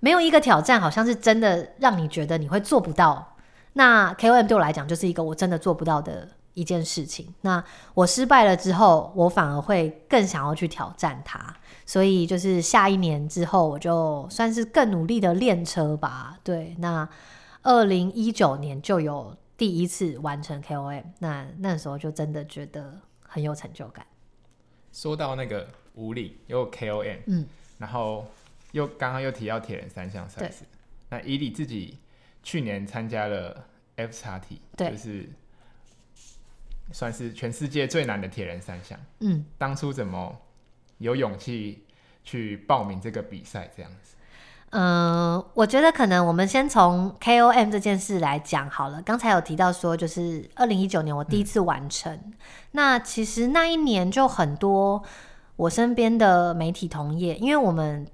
[0.00, 3.36] 没有一个挑战，好像是真的让你觉得你会做不到。
[3.74, 7.32] 那 KOM 对我来讲，就是一个我真的做不到的一件事情。
[7.42, 7.62] 那
[7.94, 11.54] 我失败了之后，我反而会更想要去挑战它。
[11.86, 16.38] 所以就是下一年之后，我就算是更努力的练车吧。
[16.42, 17.06] 对，那
[17.62, 24.06] 二零一九年就有第一次完成 KOM，那那时候就真的觉得很有成就感。
[24.92, 28.26] 说到那个武岭有 KOM，嗯，然后
[28.72, 30.64] 又刚刚又提到铁人三项赛事，
[31.10, 31.98] 那伊利自己
[32.42, 33.66] 去年参加了
[33.96, 35.28] F 叉 T，对，就是
[36.92, 38.98] 算是全世界最难的铁人三项。
[39.20, 40.40] 嗯，当初怎么？
[41.04, 41.84] 有勇气
[42.24, 44.16] 去报名这个比赛，这样子。
[44.70, 49.02] 嗯、我觉得可能我们先从 KOM 这件事来讲好了。
[49.02, 52.18] 刚才有提到说，就是二零一九年我第一次完成。
[52.72, 55.02] 那其实那一年就很多
[55.56, 58.06] 我身边的媒体同业，因为我们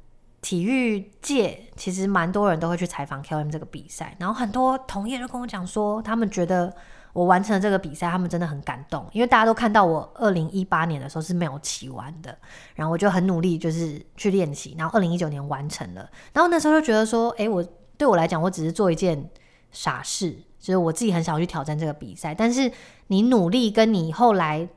[0.43, 6.75] 体育界其实蛮多人都会去采访 KOM 这个比赛，然后很多同业就跟我讲说，他们觉得。
[7.13, 12.37] 我完成了这个比赛，他们真的很感动，因为大家都看到我二零一八年的时候是没有骑完的，
[12.75, 17.63] 然后我就很努力，就是去练习，然后二零一九年完成了，然后那时候就觉得说，诶，我
[17.97, 19.29] 对我来讲，我只是做一件
[19.73, 22.71] 傻事，就是我自己很想要去挑战这个比赛，但是
[23.09, 24.69] 你努力跟你后来，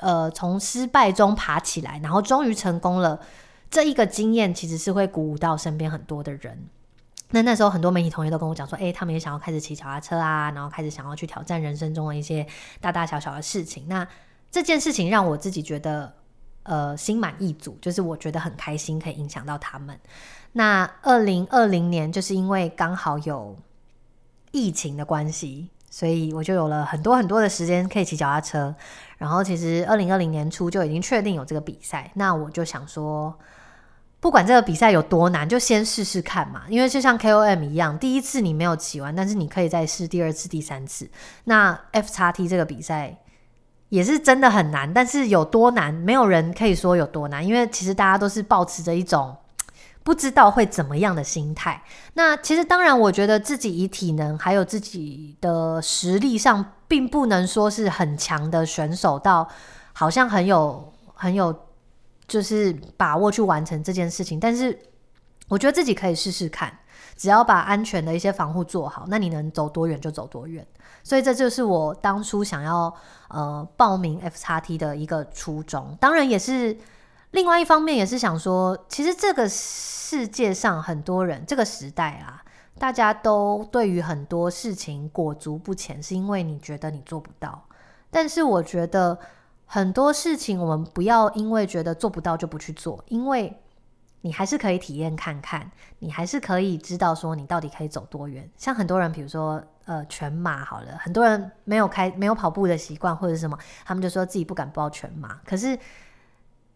[0.00, 3.20] 呃，从失败中爬起来，然后终于成功了，
[3.70, 6.66] 这一个经验其实是会鼓舞到身边很多的人。
[7.30, 12.46] 那那时候很多媒体同学都跟我讲说，诶、他们也想要开始骑脚踏车啊，然后开始想要去挑战人生中的一些
[12.80, 13.88] 大大小小的事情。
[13.88, 14.06] 那
[14.48, 16.14] 这件事情让我自己觉得，
[16.62, 19.98] 呃，心满意足，就是我觉得很开心，可以影响到他们。
[20.52, 23.56] 那二零二零年就是因为刚好有
[24.52, 28.72] 疫情的关系，所以我就有了很多很多的时间可以骑脚踏车。
[29.18, 33.36] 然后其实二零二零年初就已经确定有这个比赛，那我就想说。
[34.26, 36.62] 不管这个比赛有多难，就先试试看嘛。
[36.68, 41.08] 因为就像 KOM 一样，第一次你没有骑完，但是你可以再试第二次、第三次。
[41.44, 43.18] 那 FXT 这个比赛
[43.88, 49.36] 也是真的很难，但是有多难，没有人可以说有多难，因为其实大家都是抱持着一种
[50.02, 51.80] 不知道会怎么样的心态。
[52.14, 59.48] 那其实当然，我觉得自己以体能还有自己的实力上，并不能说是很强的选手，到
[59.92, 61.56] 好像很有很有。
[62.26, 64.76] 就是把握去完成这件事情，但是
[65.48, 66.76] 我觉得自己可以试试看，
[67.16, 70.66] 只要把安全的一些防护做好，那你能走多远就走多远。
[71.04, 72.92] 所以这就是我当初想要
[73.28, 75.96] 呃报名 FXT 的一个初衷。
[76.00, 76.76] 当然也是
[77.30, 82.42] 另外一方面，也是想说，其实这个世界上很多人，这个时代啊，
[82.76, 87.62] 大家都对于很多事情裹足不前，是因为你觉得你做不到。
[88.10, 89.16] 但是我觉得。
[89.66, 93.60] 很多事情我们不要因为觉得做不到就不去做，因为
[94.20, 98.48] 你还是可以体验看看，你还是可以知道说你到底可以走多远。
[98.56, 105.40] 像很多人，比如说呃全马好了，很多人没有开没有跑步的习惯或者什么，他们就说自己不敢报全马。
[105.44, 105.78] 可是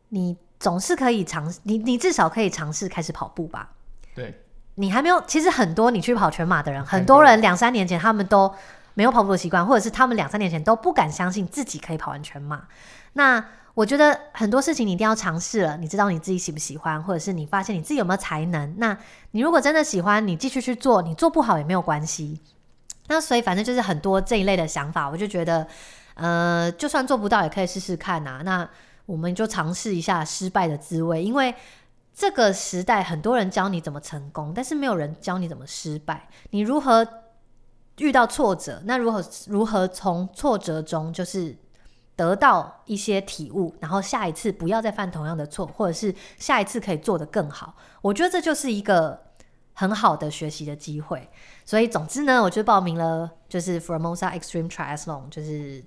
[0.09, 3.71] 你总是可以尝试，你你至少可以尝试开始跑步吧。
[4.15, 4.43] 对，
[4.75, 8.53] 你还没有，其实很多你去跑全马的人，很多人两三年前他们都。
[9.01, 12.65] 没有跑步的习惯，或者是他们两三年前都不敢相信自己可以跑完全马。
[13.15, 18.75] 那我觉得很多事情你一定要尝试了，你知道你自己喜不喜欢，或者是你发现你自己有没有才能。
[18.77, 18.95] 那
[19.31, 22.39] 你如果真的喜欢，你继续去做，你做不好也没有关系。
[23.09, 25.67] 那所以反正就是很多这一类的想法，我就觉得，
[26.13, 28.43] 呃，就算做不到也可以试试看啊。
[28.45, 28.69] 那
[29.07, 31.55] 我们就尝试一下失败的滋味，因为
[32.13, 36.29] 这个时代很多人教你怎么成功，但是没有人教你怎么失败。
[36.51, 37.09] 你如何？
[38.01, 41.57] 遇到挫折，那如何如何从挫折中就是
[42.17, 47.75] 得到一些体悟，然后下一次不要再犯同样的错，或者是下一次可以做得更好。
[48.03, 49.21] 我觉得这就是一个
[49.75, 51.29] 很好的学习的机会。
[51.65, 55.85] 所以总之呢，我就报名了，就是 Formosa Extreme Triathlon，就是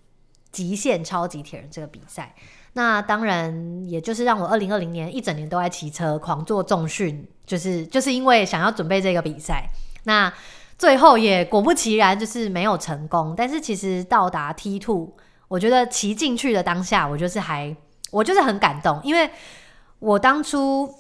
[0.52, 2.34] 极限超级铁人这个比赛。
[2.74, 9.70] 那当然，也就是让我二零二零年一整年都在骑车，狂做重训，就是就是因为想要准备这个比赛。
[10.06, 10.34] 那
[10.84, 13.34] 最后也果不其然，就是没有成功。
[13.38, 15.14] 但是其实到达 T Two，
[15.48, 17.74] 我觉得骑进去的当下，我就是还
[18.12, 19.32] 我就是很感动，因为
[20.00, 20.94] 我当初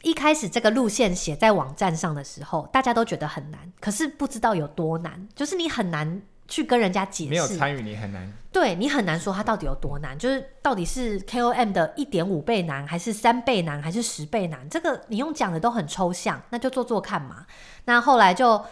[0.00, 14.66] 一开始这个路线写在网站上的时候，大家都觉得很难，可是不知道有多难，就是你很难去跟人家解释，没有参与你很难，对你很难说它到底有多难，就是到底是 KOM 的一点五倍难，还是三倍难，还是十倍难？
[14.70, 17.44] 这个你用讲的都很抽象，那就做做看嘛。
[17.84, 18.64] 那后来就。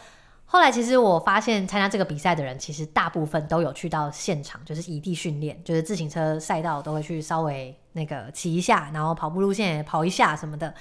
[0.52, 10.74] 后来，其实我发现参加这个比赛的人，其实大部分都有去到现场，就是异地训练，就是自行车赛道都会去稍微那个骑一下，然后跑步路线也跑一下什么的。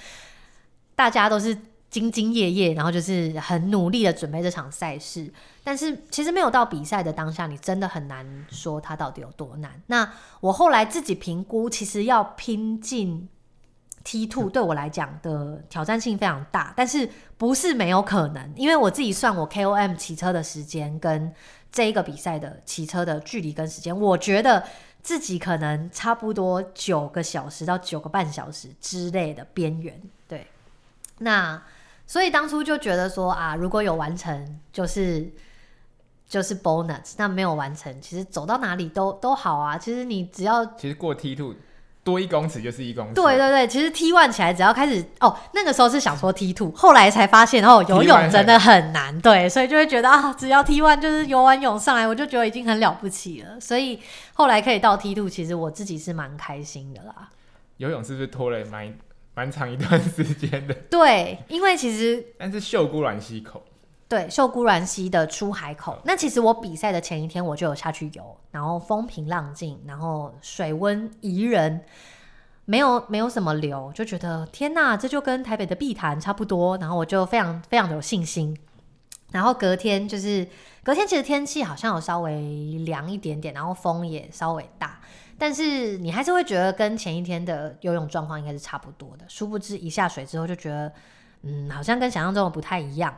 [0.95, 1.55] 大家都是
[1.91, 5.31] 兢兢业业，然后就是很努力的准备这场赛事。
[5.63, 9.79] 但是其实没有到比赛的当下，你真的很难说它到底有多难。
[9.85, 13.29] 那我后来自己评估，其实要拼尽
[14.09, 14.19] 尽。
[14.19, 21.31] T2 对我来讲的挑战性非常大，但是不是没有可能，因为我自己算我 KOM 骑车的时间跟
[21.71, 24.63] 这一个比赛的骑车的距离跟时间，我觉得
[25.03, 30.01] 自己可能差不多九个小时到九个半小时之类的边缘。
[30.27, 30.47] 对，
[31.19, 31.61] 那
[32.07, 35.31] 所以当初就觉得说啊，如果有完成就是
[36.27, 39.77] 就是 bonus，那没有完成，其实走到哪里都都好啊。
[39.77, 41.55] 其实你只要其实过 T2。
[42.09, 43.13] 多一公尺就是一公尺。
[43.13, 53.59] 对对对，其实 T one 起来只要开始哦，那个时候是想说 T two，后来才发现哦，游泳真的很难，对，所以就会觉得啊，只要 T one 就是游完泳上来，我就觉得已经很了不起了。
[53.59, 53.99] 所以
[54.33, 57.29] 后来可以到 T two，其实我自己是蛮开心的啦。
[57.77, 58.93] 游泳是不是拖了蛮
[59.35, 60.73] 蛮长一段时间的？
[60.89, 63.63] 对，因为其实但是秀姑卵溪口，
[64.09, 65.99] 对，秀姑峦溪的出海口。
[66.03, 71.85] 那其实我比赛的前一天我就有下去游，然后风平浪静，然后水温宜人，
[72.65, 76.75] 没有没有什么流，就觉得天哪，这就跟台北的碧潭差不多。
[76.79, 78.57] 然后我就非常非常的有信心。
[79.31, 80.47] 然后隔天就是
[80.83, 84.99] 隔天，其实天气好像有稍微凉一点点，然后风也稍微大，
[85.37, 89.25] 但是你还是会觉得跟前一天的游泳状况应该是差不多的。
[89.27, 90.91] 殊不知一下水之后就觉得，
[91.43, 93.15] 嗯，好像跟想象中的不太一样。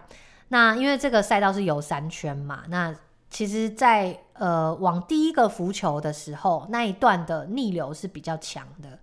[0.51, 2.95] 那因为这个赛道是游三圈嘛，那
[3.29, 8.99] 其实在，在呃往第一个浮球的时候，那一段的逆流是比较强的，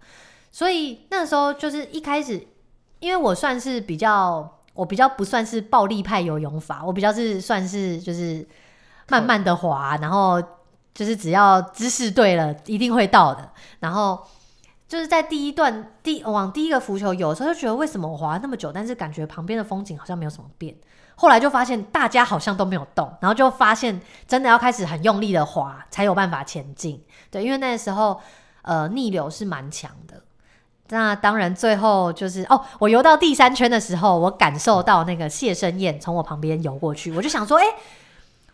[0.51, 2.47] 所以那时候就是一开始，
[3.01, 4.55] 因为我算是比较。
[4.79, 8.47] 我比较不算是暴力派游泳法，我比较是算是就是
[9.09, 10.41] 慢慢的滑，然后
[10.95, 13.51] 就是只要姿势对了，一定会到的。
[13.81, 14.25] 然后
[14.87, 20.73] 就是在第一段第往第一个浮球游的时候，就觉得为什么我滑那么久，但是感觉旁边的风景好像没有什么变。
[21.21, 27.05] 后来就发现大家好像都没有动，然后就发现真的要开始很用力的滑才有办法前进。
[27.29, 28.21] 对，因为那时候
[28.63, 30.23] 呃逆流是蛮强的。
[30.91, 37.65] 那当然，最后就是哦，我游到第三圈的时候，我感受到那个谢生燕从我旁边游过去，我就想说，哎，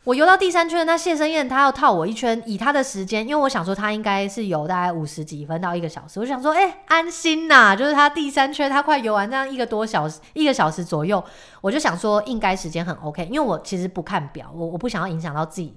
[0.05, 11.25] 我游到第三圈，那谢生燕他要套我一圈，以他的时间，因为我想说他应该是游大概五十几分到一个小时，我就想说，哎，安心呐，就是他第三圈他快游完这样一个多小时，一个小时左右，
[11.63, 15.75] 我就想说应该时间很 OK，因为我其实不看表，我我不想要影响到自己，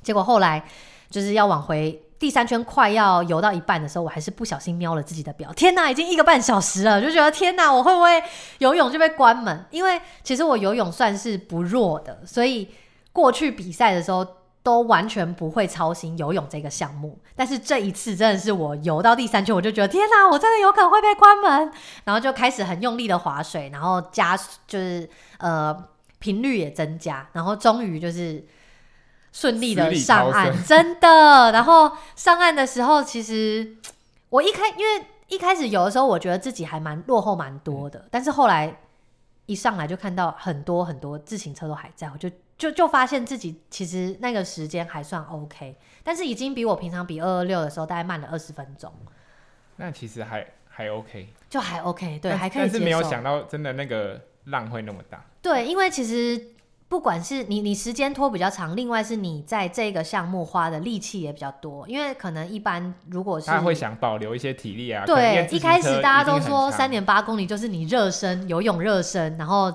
[0.00, 0.64] 结果后来
[1.10, 2.00] 就是要往回。
[2.20, 5.50] 第三圈快要游到一半的时候，我还是不小心瞄了自己的表。
[5.54, 8.22] 天哪，已经一个半小时了，就觉得天哪，我会不会
[8.58, 9.64] 游泳就被关门？
[9.70, 12.68] 因为其实我游泳算是不弱的，所以
[13.12, 14.26] 过去比赛的时候
[14.62, 17.18] 都完全不会操心游泳这个项目。
[17.34, 21.72] 但是这一次真的是我游到第三圈，我就觉得天哪，我真的有可能会被关门，
[22.04, 25.76] 然后就开始很用力的划水，然后加就是呃
[26.18, 28.46] 频率也增加，然后终于就是。
[29.32, 31.52] 顺利的上岸，真的。
[31.52, 33.76] 然后上岸的时候，其实
[34.28, 38.04] 我一开，因为一开始游的时候，我觉得自己还蛮落后蛮多的。
[38.10, 38.80] 但是后来
[39.46, 42.28] 一上来就看到很多很多自行车都还在，我就
[42.60, 48.92] 就就发现自己其实那个时间还算 OK，但是已经比我平常比二二六的时候大概慢了二十分钟。
[49.76, 52.62] 那其实还还 OK，就还 OK，对，还可以。
[52.62, 55.24] 但是没有想到真的那个浪会那么大。
[55.40, 56.54] 对，因为其实。
[56.90, 65.06] 不管是你，你时间拖比较长，另外是你在这个项目花的力气也比较多，因为可能一般如果是他会想保留一些体力啊。
[65.06, 69.72] 对，一开始大家都说三点八公里就是你热身，游泳热身，然后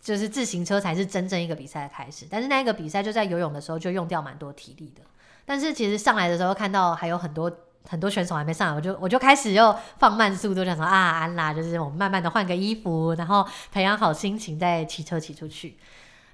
[0.00, 2.26] 就是自行车才是真正一个比赛的开始。
[2.30, 5.02] 但是那个比赛就在游泳的时候就用掉蛮多体力的。
[5.44, 7.50] 但是其实上来的时候看到还有很多
[7.88, 15.76] 很多选手还没上来，我就我就开始又放慢速度，想说啊安啦，就是我们慢慢的换个衣服，然后培养好心情再骑车骑出去。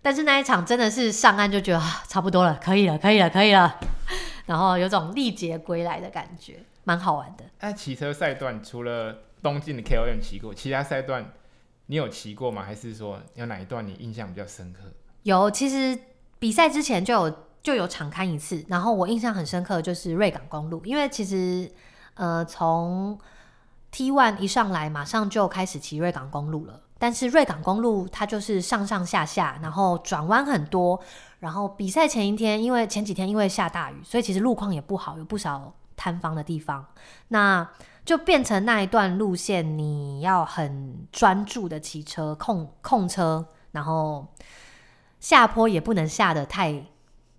[0.02, 3.78] 但是那一场真的是上岸就觉得啊差不多了，可以了，可以了，可以了，
[4.46, 7.44] 然后有种历劫归来的感觉，蛮好玩的。
[7.58, 11.32] 哎，骑车赛段除了东京的 KOM 骑过，其他赛段
[11.86, 12.62] 你有骑过吗？
[12.62, 14.80] 还是说有哪一段你印象比较深刻？
[15.22, 15.98] 有，其实
[16.38, 21.70] 比赛之前就有就有敞开一次，然后我印象很深刻就是瑞港公路，因为其实
[22.14, 23.18] 呃从
[23.90, 26.80] T one 一上来马上就开始骑瑞港公路了。
[26.98, 30.98] 但是瑞港公路它就是上上下下，然后转弯很多，
[31.40, 36.86] 然后比赛前一天，因为前几天因为下大雨，所以其实路况也不好，有不少塌方的地方，
[37.28, 37.68] 那
[38.06, 44.26] 就变成那一段路线你要很专注的骑车控控车，然后
[45.20, 46.86] 下坡也不能下的太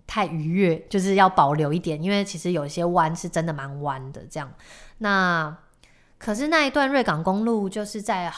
[0.06, 4.52] 太愉悦，就是要保留一点，因为其实有一些弯是真的蛮弯的这样。
[4.98, 5.56] 那
[6.18, 8.32] 可是那一段瑞港公路就是在。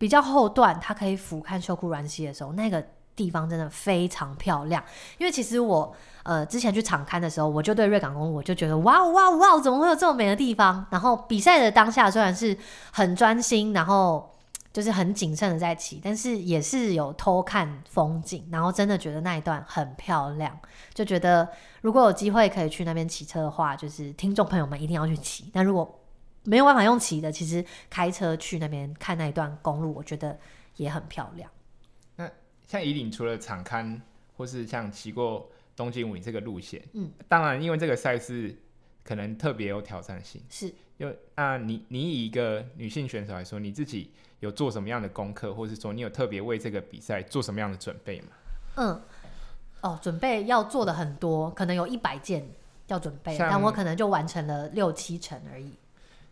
[0.00, 2.82] 比较后段，它可以俯瞰秀姑峦溪的时候，那个
[3.20, 4.82] 地方真的非常漂亮。
[5.18, 10.86] 因为其实我呃之前去场勘的时候，我就对瑞港公路，我就觉得哇哇哇，怎么会有这么美的地方？
[10.90, 12.56] 然后比赛的当下虽然是
[12.92, 14.30] 很专心，然后
[14.72, 20.58] 就是很谨慎的在骑，但是也是有偷看风景，然后真的觉得那一段很漂亮，
[20.94, 21.46] 就觉得
[21.82, 25.50] 如果有机会可以去那边骑车的话，就是听众朋友们一定要去骑。
[25.52, 25.98] 那如果
[26.44, 30.38] 没有办法用骑的，其实开车去那边看那一段公路，我觉得
[30.76, 31.50] 也很漂亮。
[32.72, 34.00] 那像以岭除了场勘，
[34.36, 38.56] 或是像骑过东京五岭这个路线，嗯，当然因为这个赛事
[39.02, 40.72] 可能特别有挑战性，是。
[40.98, 44.10] 就啊，你你以一个女性选手来说，你自己
[44.40, 48.28] 有做什么样的功课，或是说你有特别为这个比赛做什么样的准备吗？
[48.76, 49.02] 嗯，
[49.80, 52.46] 哦，准备要做的很多，可能有一百件
[52.88, 55.72] 要准备，但我可能就完成了六七成而已。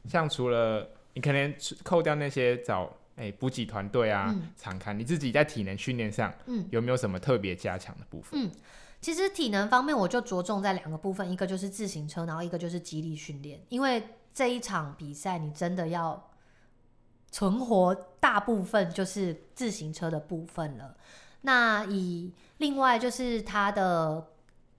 [0.06, 8.40] 像除了，你可能扣掉那些找哎补给团队啊、嗯、场勘，你自己在体能训练上，嗯，有没有什么特别加强的部分？
[8.40, 8.50] 嗯，
[9.00, 13.60] 其实体能方面我就着重在两个部分，一个就是自行车，然后一个就是肌力训练。
[13.68, 14.02] 因为
[14.32, 16.30] 这一场比赛你真的要
[17.30, 20.96] 存活，大部分就是自行车的部分了。
[21.42, 24.28] 那以另外就是它的，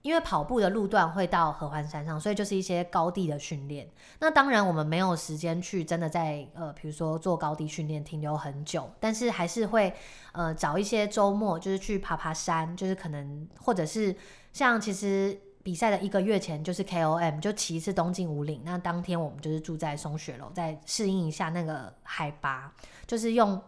[0.09, 3.87] 因为跑步的路段会到合欢山上，所以就是一些高地的训练。
[4.19, 9.93] 那当然我们没有时间去真的在呃，比如说做高地训练停留很久，但是还是会
[10.31, 14.15] 呃找一些周末，就是去爬爬山，就是可能或者是
[14.51, 22.73] 像其实比赛的一个月前就是 KOM 就骑一次东进五岭，那当天我们就是住在松雪楼，再适应一下那个海拔，
[23.05, 23.61] 就是用。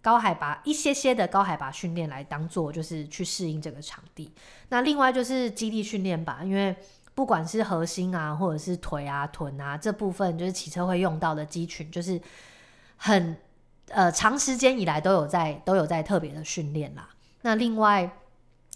[0.00, 4.32] 高海拔一些些的高海拔训练来当做就是去适应这个场地，
[4.68, 6.74] 那另外就是基地训练吧，因为
[7.14, 12.20] 不管是核心啊，或者是腿啊、臀啊这部分，就是骑车会用到的肌群，就是
[12.96, 13.36] 很
[13.88, 17.08] 呃长时间以来都有在都有在特别的训练啦。
[17.42, 18.08] 那另外，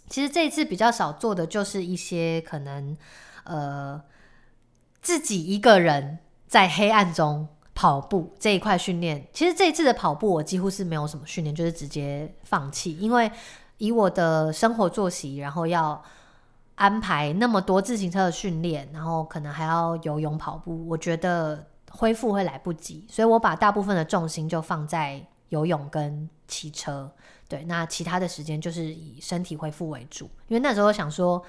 [0.09, 2.97] 其实这一次比较少做的就是一些可能
[3.45, 4.03] 呃
[5.01, 6.19] 自己一个人
[6.49, 7.49] 在黑暗中。
[7.75, 12.97] 跑步这一块训练，其实这一次的跑步我几乎是没有什么训练，就是直接放弃。
[12.99, 13.31] 因为
[13.79, 16.03] 以我的生活作息，然后要
[16.75, 27.11] 安排那么多自行车的训练，然后可能还要游泳、跑步，我觉得恢复会来不及，所以我把大部分的重心就放在游泳跟骑车。
[27.49, 31.43] 对，那其他的时间就是以身体恢复为主，因为那时候想说。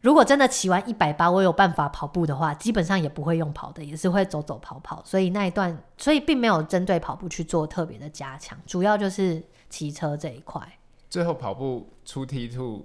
[0.00, 5.02] 如果真的骑完一百八，我有办法跑步的话，基本上也不会用跑的，也是会走走跑跑。
[5.04, 10.60] 所以那一段，所以并没有针对跑步去做特别的加强，主要就是骑车这一块。
[11.10, 12.82] 最后跑步出 T2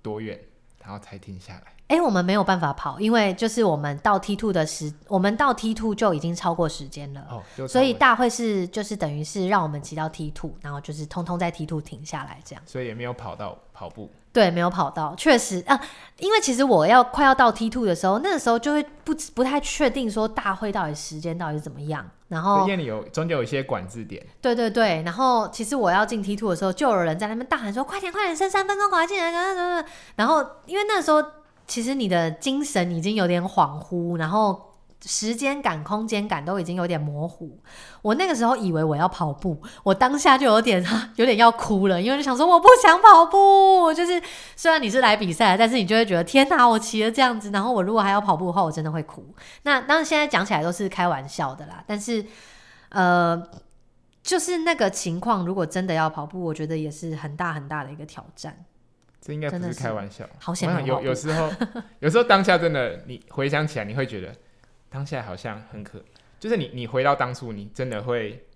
[0.00, 0.40] 多远，
[0.80, 1.72] 然后才停下来？
[1.88, 7.26] 哎、欸，我们没有办法跑，因为就是我们到 T two 的时，我们到 T two 就已经超过时间了。
[7.30, 12.62] 哦，所以大会是就是等于是让我们骑到 T two，然后就是通通在 T two 停下来这样。
[12.66, 14.10] 所以也没有跑到跑步。
[14.30, 15.80] 对，没有跑到，确实啊，
[16.18, 29.32] 因为其实我要快要到 T two 的时候，那个时候就会不不太确定说大会到底时间到底是怎么样，然后因为你有中间有一些管制点，对对对，然后其实我要进 T two 的时候，就有人在那边大喊说：“快点快点，剩三分钟，赶快进来！”
[30.14, 31.24] 然后因为那时候
[31.68, 34.66] 其实你的精神已经有点恍惚，然后。
[35.06, 37.56] 时间感、空间感都已经有点模糊。
[38.02, 43.94] 我那个时候以为我要跑步，我当下就有点 有点要哭了，因为就想说我不想跑步。
[43.94, 44.20] 就是
[44.56, 49.24] 虽然你是来比赛，但是你就会觉得天哪，我骑了这样子，然后我如果还要跑步的话，我真的会哭。
[49.62, 52.26] 那当然现在讲起来都是开玩笑的啦，但是
[52.88, 53.40] 呃，
[54.24, 58.64] 就是那个情况，如果真的要跑步，我觉得也是很大很大的一个挑战。
[59.20, 61.50] 这应该不是开玩笑，好险有有时候
[62.00, 64.34] 有时候当下真的，你回想起来，你会觉得。
[64.90, 66.02] 当下好像很可，
[66.40, 68.46] 就是你你回到当初，你真的会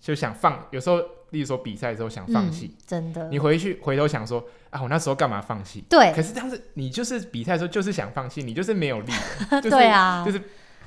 [0.00, 0.66] 就想放。
[0.72, 0.96] 有时候，
[1.30, 3.28] 例如说比赛的时候想放弃，嗯，真的。
[3.28, 5.84] 你回去回头想说啊，我那时候干嘛放弃？
[5.88, 6.12] 对。
[6.12, 9.12] 可是当时你就是比赛的时候就是想放弃，你就是没有力，
[9.62, 10.42] 就是，对啊，就是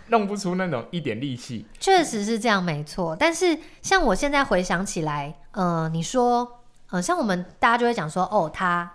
[0.08, 1.66] 弄不出那种一点力气。
[1.80, 3.16] 确实是这样，没错。
[3.18, 6.57] 但是像我现在回想起来，呃，你说，
[6.90, 8.94] 呃，像我们大家就会讲说，哦，他。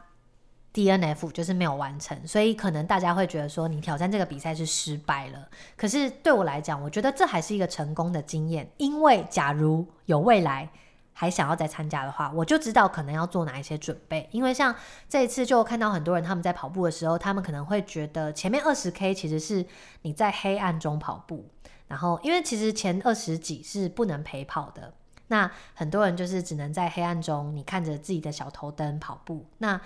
[0.75, 5.47] DNF 就是没有完成，所以可能大家会觉得说你挑战这个比赛是失败了。
[5.77, 10.71] 可是对我来讲，我觉得这还是一个成功的经验，因为假如有未来
[11.13, 14.27] 还想要再参加的话，我就知道可能要做哪一些准备。
[14.33, 14.75] 因为像
[15.11, 19.67] 这一次就看到很多人他们在跑步的时候，他们可能会觉得前面二十 K 其实是
[20.01, 21.51] 你在黑暗中跑步，
[21.87, 24.95] 然后因为其实前二十几是不能陪跑的，
[25.33, 29.81] 那很多人就是只能在黑暗中，你看着自己的小头灯跑步，那。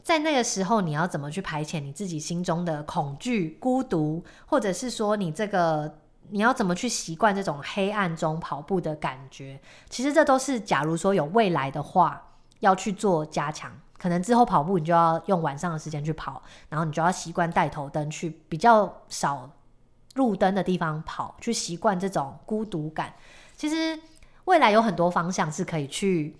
[0.00, 5.98] 在那个时候，你要怎么去排遣你自己心中的恐惧、孤独，或者是说你这个
[6.30, 9.60] 你要怎么去习惯这种黑暗中跑步的感觉？
[9.90, 12.22] 其实这都是，假如说有未来的话，
[12.60, 13.70] 要去做加强。
[13.98, 19.50] 可能之后跑步你就要用晚上的时间去跑，然后你就要习惯带头灯去比较少
[20.14, 23.12] 路灯的地方跑，去习惯这种孤独感。
[23.56, 23.98] 其实
[24.48, 26.36] 未来有很多方向是可以去。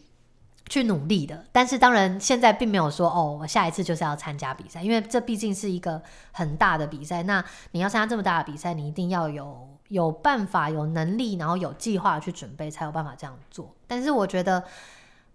[0.70, 7.22] 去努力的，但是当然现在并没有说哦，我下一次就是要参加比赛，因为这毕竟是一个很大的比赛。
[7.22, 13.74] 那你要参加这么大的比赛，你一定要有有办法、有能力，然后有计划去准备，才有办法这样做。
[13.86, 14.62] 但是我觉得，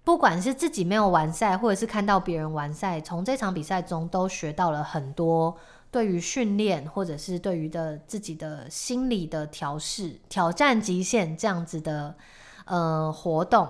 [0.04, 5.58] 不管是自己没有完赛，或者是看到别人完赛，从这场比赛中都学到了很多
[5.90, 12.16] 对于训练，或者是对于的自己的心理的调试、挑战极限这样子的
[12.66, 13.68] 呃活动。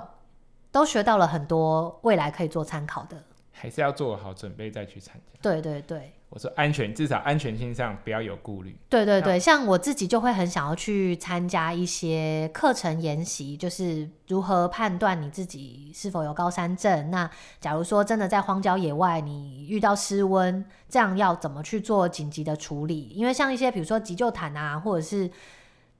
[0.71, 3.15] 都学到了很多未来可以做参考的
[3.51, 5.39] 还是要做好准备再去参加。
[5.39, 6.11] 对对对。
[6.29, 8.75] 我说安全，至少安全性上不要有顾虑。
[8.89, 17.11] 对对对，像我自己就会很想要去参加一些课程研习，就是如何判断你自己是否有高山症。
[17.11, 17.29] 那
[17.61, 23.09] 假如说真的在荒郊野外，你遇到失温，这样要怎么去做紧急的处理？
[23.09, 25.29] 因为像一些比如说急救毯啊，或者是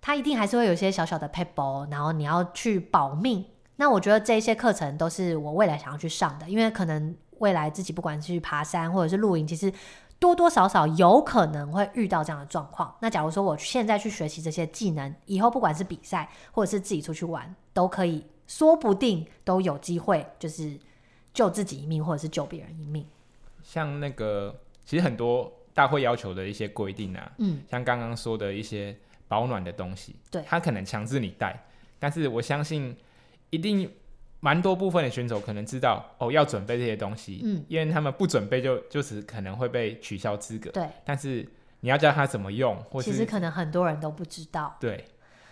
[0.04, 3.44] 它一定还是会有一些小小的撇步，然后你要去保命。
[3.78, 9.74] 那我觉得这些课程都是我未来想要去上的，因为可能未来自己不管是去爬山或者是露营，其实。
[10.20, 12.96] 多多少少有可能会遇到这样的状况。
[13.02, 20.80] 那假如说我现在去学习这些技能，以后不管是比赛或者是自己出去玩，都可以，说不定都有机会，就是
[21.34, 23.06] 救自己一命，或者是救别人一命。
[23.64, 28.96] 像那个，其实很多大会要求的一些规定啊，嗯，像刚刚说的一些
[29.34, 31.66] 保暖的东西，对，他可能强制你带，
[31.98, 32.96] 但是我相信
[33.50, 33.90] 一定。
[34.46, 40.86] 蛮多部分的选手可能知道哦，要准备这些东西，嗯，因为他们不准备就就是可能会被取消资格，对。
[41.06, 41.48] 但是
[41.80, 45.06] 你要教他怎么用，或是其实可能很多人都不知道，对。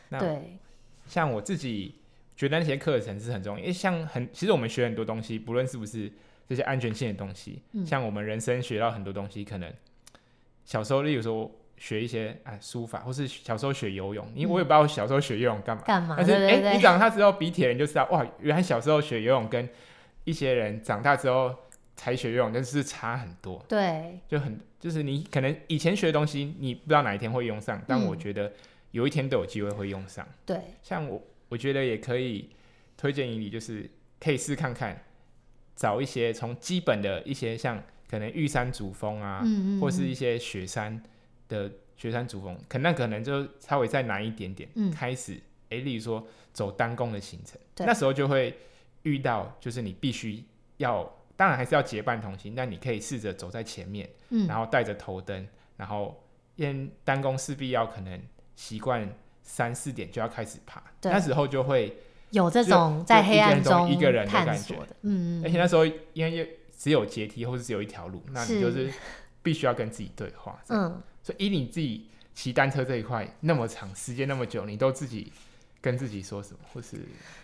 [0.09, 0.59] 那对。
[1.07, 1.95] 像我自己
[2.35, 6.11] 觉得那些课程是很重要，因为像很其实我们学很多东西，不论是不是
[6.49, 9.73] 这些安全性的东西，嗯，像我们人生学到很多东西，可能
[10.65, 11.49] 小时候例如说。
[11.81, 15.81] 学一些哎书法，或是小时候学游泳，因为我也不知道我小时候学游泳干嘛。
[15.81, 16.13] 干嘛？
[16.15, 19.67] 但是哎，你长大之后比铁人就知道，哇，原来小时候学游泳跟
[20.23, 21.55] 一些人长大之后
[21.95, 23.65] 才学游泳，真是差很多。
[23.67, 28.53] 对，就很就是你可能以前学的东西，你不知道哪一天会用上，但我觉得
[28.91, 30.23] 有一天都有机会会用上。
[30.45, 31.19] 对，像我，
[31.49, 32.51] 我觉得也可以
[32.95, 35.03] 推荐你，就是可以试看看，
[35.75, 41.01] 找一些从基本的一些像可能玉山主峰啊，嗯嗯，或是一些雪山。
[41.51, 45.33] 的雪山主峰，可那可能就稍微再难一点点，嗯、开始，
[45.65, 48.57] 哎、欸，例如说走单攻的行程，那时候就会
[49.03, 50.43] 遇到，就是你必须
[50.77, 51.03] 要，
[51.35, 55.45] 当然还是要结伴同行，但你可以试着走在前面，嗯、然后带着头灯，
[55.75, 56.23] 然后
[56.55, 58.19] 因为单攻势必要可能
[58.55, 59.07] 习惯
[59.43, 61.97] 三四点就要开始爬，那时候就会
[62.29, 68.91] 有这种在黑暗中一个人的感觉，嗯，而且那时候因为只有阶梯或者只有一条路，那你就是
[69.43, 71.01] 必须要跟自己对话，嗯。
[71.23, 75.31] 所以，以你自己骑单车这一块那么长时间那么久，你都自己
[75.79, 76.59] 跟自己说什么？
[76.73, 76.97] 或是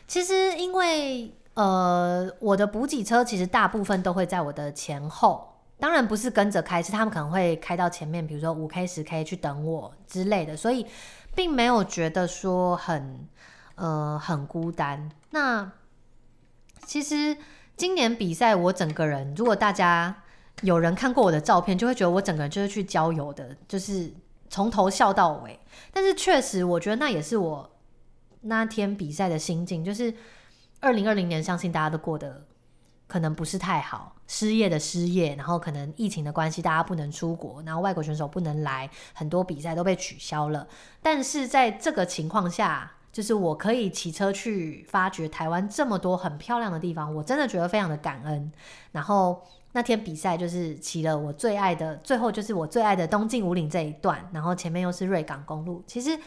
[0.07, 10.87] 其实，因为呃，我的补给车其实大部分都会在我的前后，当然不是跟着开，是他们可能会开到前面，比如说五 K、十 K 去等我之类的，所以
[11.35, 13.27] 并没有觉得说很
[13.75, 15.11] 呃很孤单。
[15.29, 15.71] 那
[16.83, 17.37] 其实
[17.75, 20.23] 今年比赛，我整个人，如果大家。
[20.61, 24.11] 有人看过我的照片，就会觉得我整个人就是去郊游的，就是
[24.49, 25.59] 从头笑到尾。
[25.93, 27.77] 但是确实，我觉得那也是我
[28.41, 29.85] 那天比赛的心境。
[29.85, 30.13] 就是
[30.79, 32.45] 二零二零年，相信大家都过得
[33.05, 40.67] 可能不是太好，失业的失业，然后可能疫情的关系，大家不能出国，然后外国选手不能来，很多比赛都被取消了。
[41.03, 48.51] 但是在这个情况下，就是我可以骑车去发掘台湾这么多很漂亮的地方，我真的觉得非常的感恩。
[48.91, 49.41] 然后。
[49.74, 55.84] 那天比赛就是骑了我最爱的，最后就是我最爱的东进五岭这一段，然后前面又是瑞港公路。
[55.86, 56.18] 其实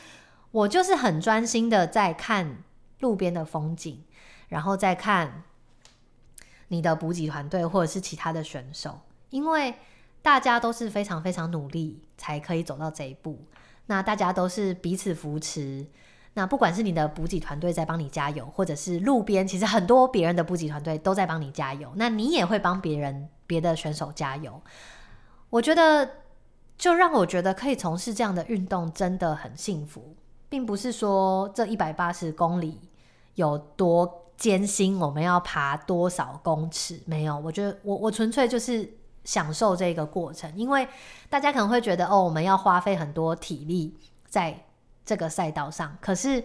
[0.52, 2.62] 我就是很专心的在看
[3.00, 4.04] 路边的风景，
[4.48, 5.42] 然后再看
[6.68, 9.74] 你的补给团队或者是其他的选手，因为
[10.22, 13.46] 大家都是非常非常努力才可以走到这一步。
[13.86, 15.86] 那大家都是彼此扶持。
[16.34, 21.90] 那不管是你的补给团队在帮你加油，或者是路边，其实很多别人的补给团队都在帮你加油。
[21.96, 24.62] 那你也会帮别人、别的选手加油。
[25.50, 26.08] 我觉得，
[26.78, 30.14] 就让我觉得可以从事这样的运动真的很幸福，
[30.48, 32.78] 并不是说这一百八十公里
[33.34, 37.36] 有多艰辛，我们要爬多少公尺，没有。
[37.40, 38.88] 我觉得我我纯粹就是
[39.24, 40.86] 享受这个过程，因为
[41.28, 43.96] 大家可能会觉得哦，我们要花费很多体力
[44.28, 44.66] 在。
[45.10, 46.44] 这个赛道上，可是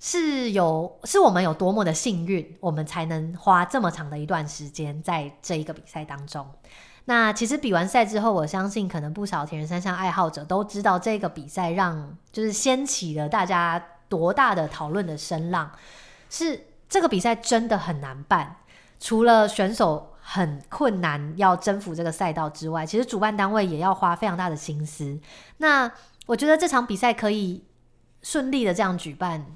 [0.00, 6.44] 是有是我们有多么的幸运，我们才能花这么长的一段时间在这一个比赛当中。
[7.04, 15.70] 那其实比完赛之后，我相信可能不少铁人三项爱好者都知道，这个比赛让就是掀起了大家多大的讨论的声浪。
[16.28, 18.56] 是这个比赛真的很难办，
[18.98, 25.20] 除了选手很困难要征服这个赛道之外，其实主办单位也要花非常大的心思。
[25.58, 25.88] 那
[26.26, 27.62] 我觉得这场比赛可以。
[28.24, 29.46] 顺利的这样举办，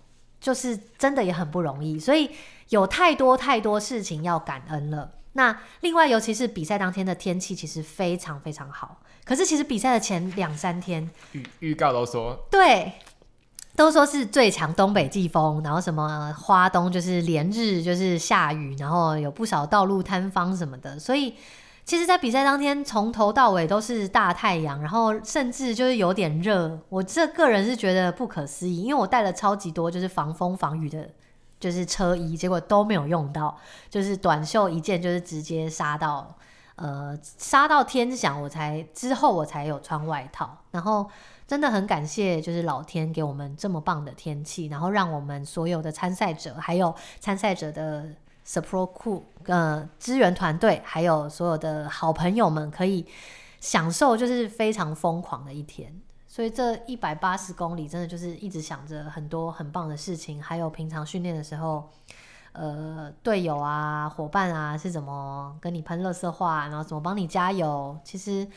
[0.41, 2.31] 就是真的也很不容易，所以
[2.69, 5.11] 有太多太多事情要感恩了。
[5.33, 12.93] 那另外，尤其是比赛当天的天气其实非常非常好，可是其实比赛的前两三天预预告都说，对，
[13.77, 21.35] 都说是最强东北季风，然后什么花东就是连日就是下雨，然后有不少道路坍方什么的，所以
[21.89, 26.79] 其实，在比赛当天从头到尾都是大太阳，然后甚至就是有点热。
[26.91, 31.09] 我这个人是觉得不可思议，因为我带了超级多就是防风防雨的，
[31.59, 33.57] 就是车衣，结果都没有用到，
[33.89, 36.37] 就是短袖一件，就是直接杀到
[36.77, 41.09] 呃杀到天响，我才之后我才有穿外套，然后。
[41.49, 48.05] 真的很感谢，就是老天给我们这么棒的天气，然后让我们所有的参赛者，还有参赛者的
[48.49, 53.05] support crew 呃支援团队，还有所有的好朋友们，可以
[53.61, 56.01] 享受就是非常疯狂的一天。
[56.27, 61.91] 所以这一百八十公里，真的就是一直想着很多很棒的事情，还有平常训练的时候，
[62.53, 68.49] 呃，队友啊、伙伴啊是怎么跟你喷乐色话，然后怎么帮你加油，其实。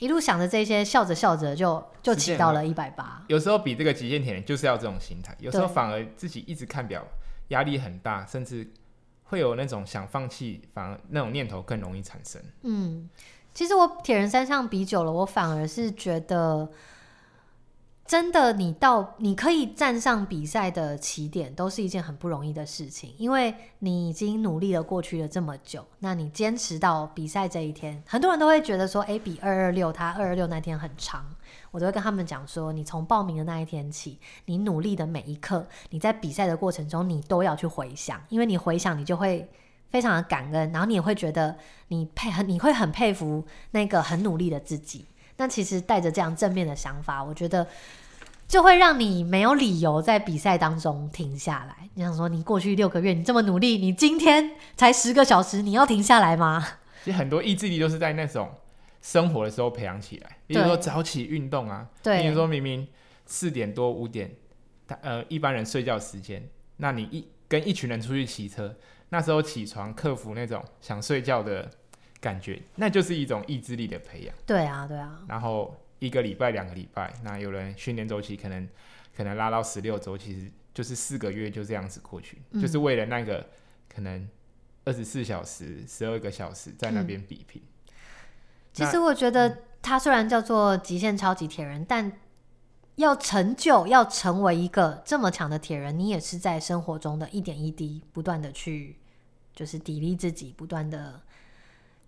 [0.00, 3.20] 一路想着这些，笑着笑着就就骑到了一百八。
[3.26, 7.04] 有时候比这个极限铁人就是要这种心态，有时候反而自己一直看表，
[7.48, 8.70] 压力很大，甚至
[9.28, 12.42] 会有那种想放弃，反而那种念头更容易产生。
[12.62, 13.08] 嗯，
[13.54, 16.68] 其实我铁人三项比久了，我反而是觉得。
[18.08, 31.22] 真的，你到你可以站上比赛的起点，都是一件很不容易的事情，因为你已经努力了过去了这么久，那你坚持到比赛这一天，很多人都会觉得说，诶，比二二六，他二二六那天很长，
[31.70, 39.46] 我都会跟他们讲说，你从报名的那一天起，你努力的每一刻，你在比赛的过程中，你都要去回想，因为你回想，你就会
[39.90, 45.04] 非常的感恩，然后你也会觉得你佩很，你会很佩服那个很努力的自己。
[45.38, 47.66] 那其实带着这样正面的想法，我觉得
[48.46, 51.88] 就会让你没有理由在比赛当中停下来。
[51.94, 56.66] 你想说，你过去六个月你这么努力，你今天才十个小时，你要停下来吗？
[57.04, 58.50] 其实很多意志力都是在那种
[59.00, 61.88] 生活的时候培养起来，比如说早起运动啊。
[62.02, 62.22] 对。
[62.22, 62.86] 比如说明明
[63.24, 64.30] 四点多五点，
[65.02, 68.74] 呃，一般人睡觉时间，那你一跟一群人出去骑车，
[69.10, 71.70] 那时候起床克服那种想睡觉的。
[72.20, 74.34] 感觉那就是一种意志力的培养。
[74.44, 75.22] 对啊，对啊。
[75.28, 78.68] 然后一个礼拜、两个礼拜，那有人训练周期可能
[79.16, 83.46] 可能拉到十六周，其实就是四个月就这样子过去，嗯、就是为了那个
[83.88, 84.28] 可能
[84.84, 87.62] 二十四小时、十二个小时在那边比拼。
[87.62, 87.94] 嗯、
[88.72, 92.12] 其实我觉得他虽然叫做极限超级铁人，但
[92.96, 98.96] 要成就、要成为一个这么强的铁人，你也是在生活中的一点一滴，不断的去
[99.54, 101.22] 就是砥砺自己，不断的。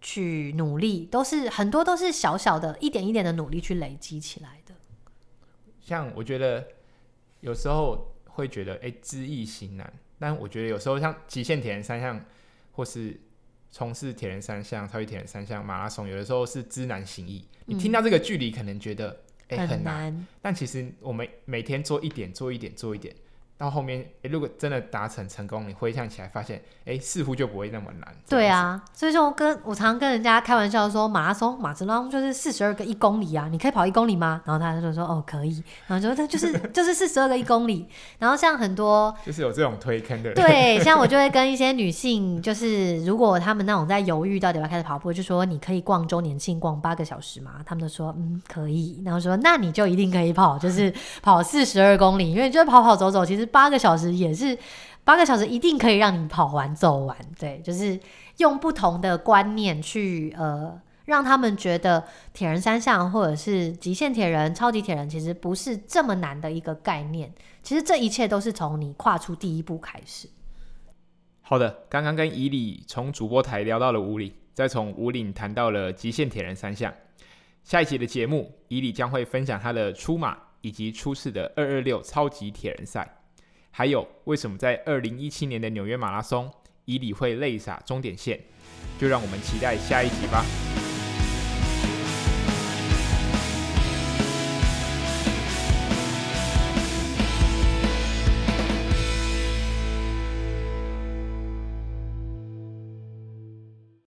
[0.00, 4.74] 去努力，都是很多都是小小的一点一点的努力去累积起来的。
[5.80, 6.66] 像我觉得
[7.40, 9.92] 有时候会觉得，哎、欸，知易行难。
[10.18, 12.22] 但我觉得有时候像极限铁人三项，
[12.72, 13.18] 或是
[13.70, 17.38] 从事铁人三项、超级铁人三项、马拉松，有的时候是知难行易。
[17.66, 23.14] 嗯、你听到这个距离，可能觉得哎、欸、很难，很难，但其实我们每天做一点，做一点，做一点。
[23.60, 28.08] 到后面，诶，如果真的达成成功，你回想起来发现，哎，似乎就不会那么难。
[28.26, 34.40] 对啊，所以说我跟我常常跟人家开玩笑说，马拉松，马拉松就是四十二个一公里啊，你可以跑一公里吗？
[34.46, 35.62] 然后他就说，哦，可以。
[35.86, 37.86] 然后说，他就是就是四十二个一公里。
[38.18, 47.56] 然后像很多 就是有这种推坑的人，对，像我就会跟一些女性，就是如果他们那种在犹豫到底要开始跑步，就说你可以逛周年庆逛八个小时吗？
[47.66, 49.02] 他们就说嗯可以。
[49.04, 50.90] 然后说那你就一定可以跑，就是
[51.20, 53.49] 跑四十二公里，因为你就跑跑走走，其实。
[53.50, 54.58] 八个小时也是
[55.04, 57.16] 八个小时，一定可以让你跑完走完。
[57.38, 57.98] 对，就是
[58.38, 67.32] 用不同的观念去呃，让他们觉得铁人三项或者是极限铁人、超级铁人其实不是这么难的一个概念。
[67.62, 70.28] 其实这一切都是从你跨出第一步开始。
[71.42, 76.94] 好的，刚刚跟以里从主播台聊到了五岭，再从五岭谈到了极限铁人三项。
[77.64, 83.19] 下一期的节目，以里将会分享他的出马以及初次的二二六超级铁人赛。
[83.80, 86.52] 还有，为什么在二零一七年的纽约马拉松，
[86.84, 88.38] 以里会泪洒终点线？
[88.98, 90.44] 就让我们期待下一集吧。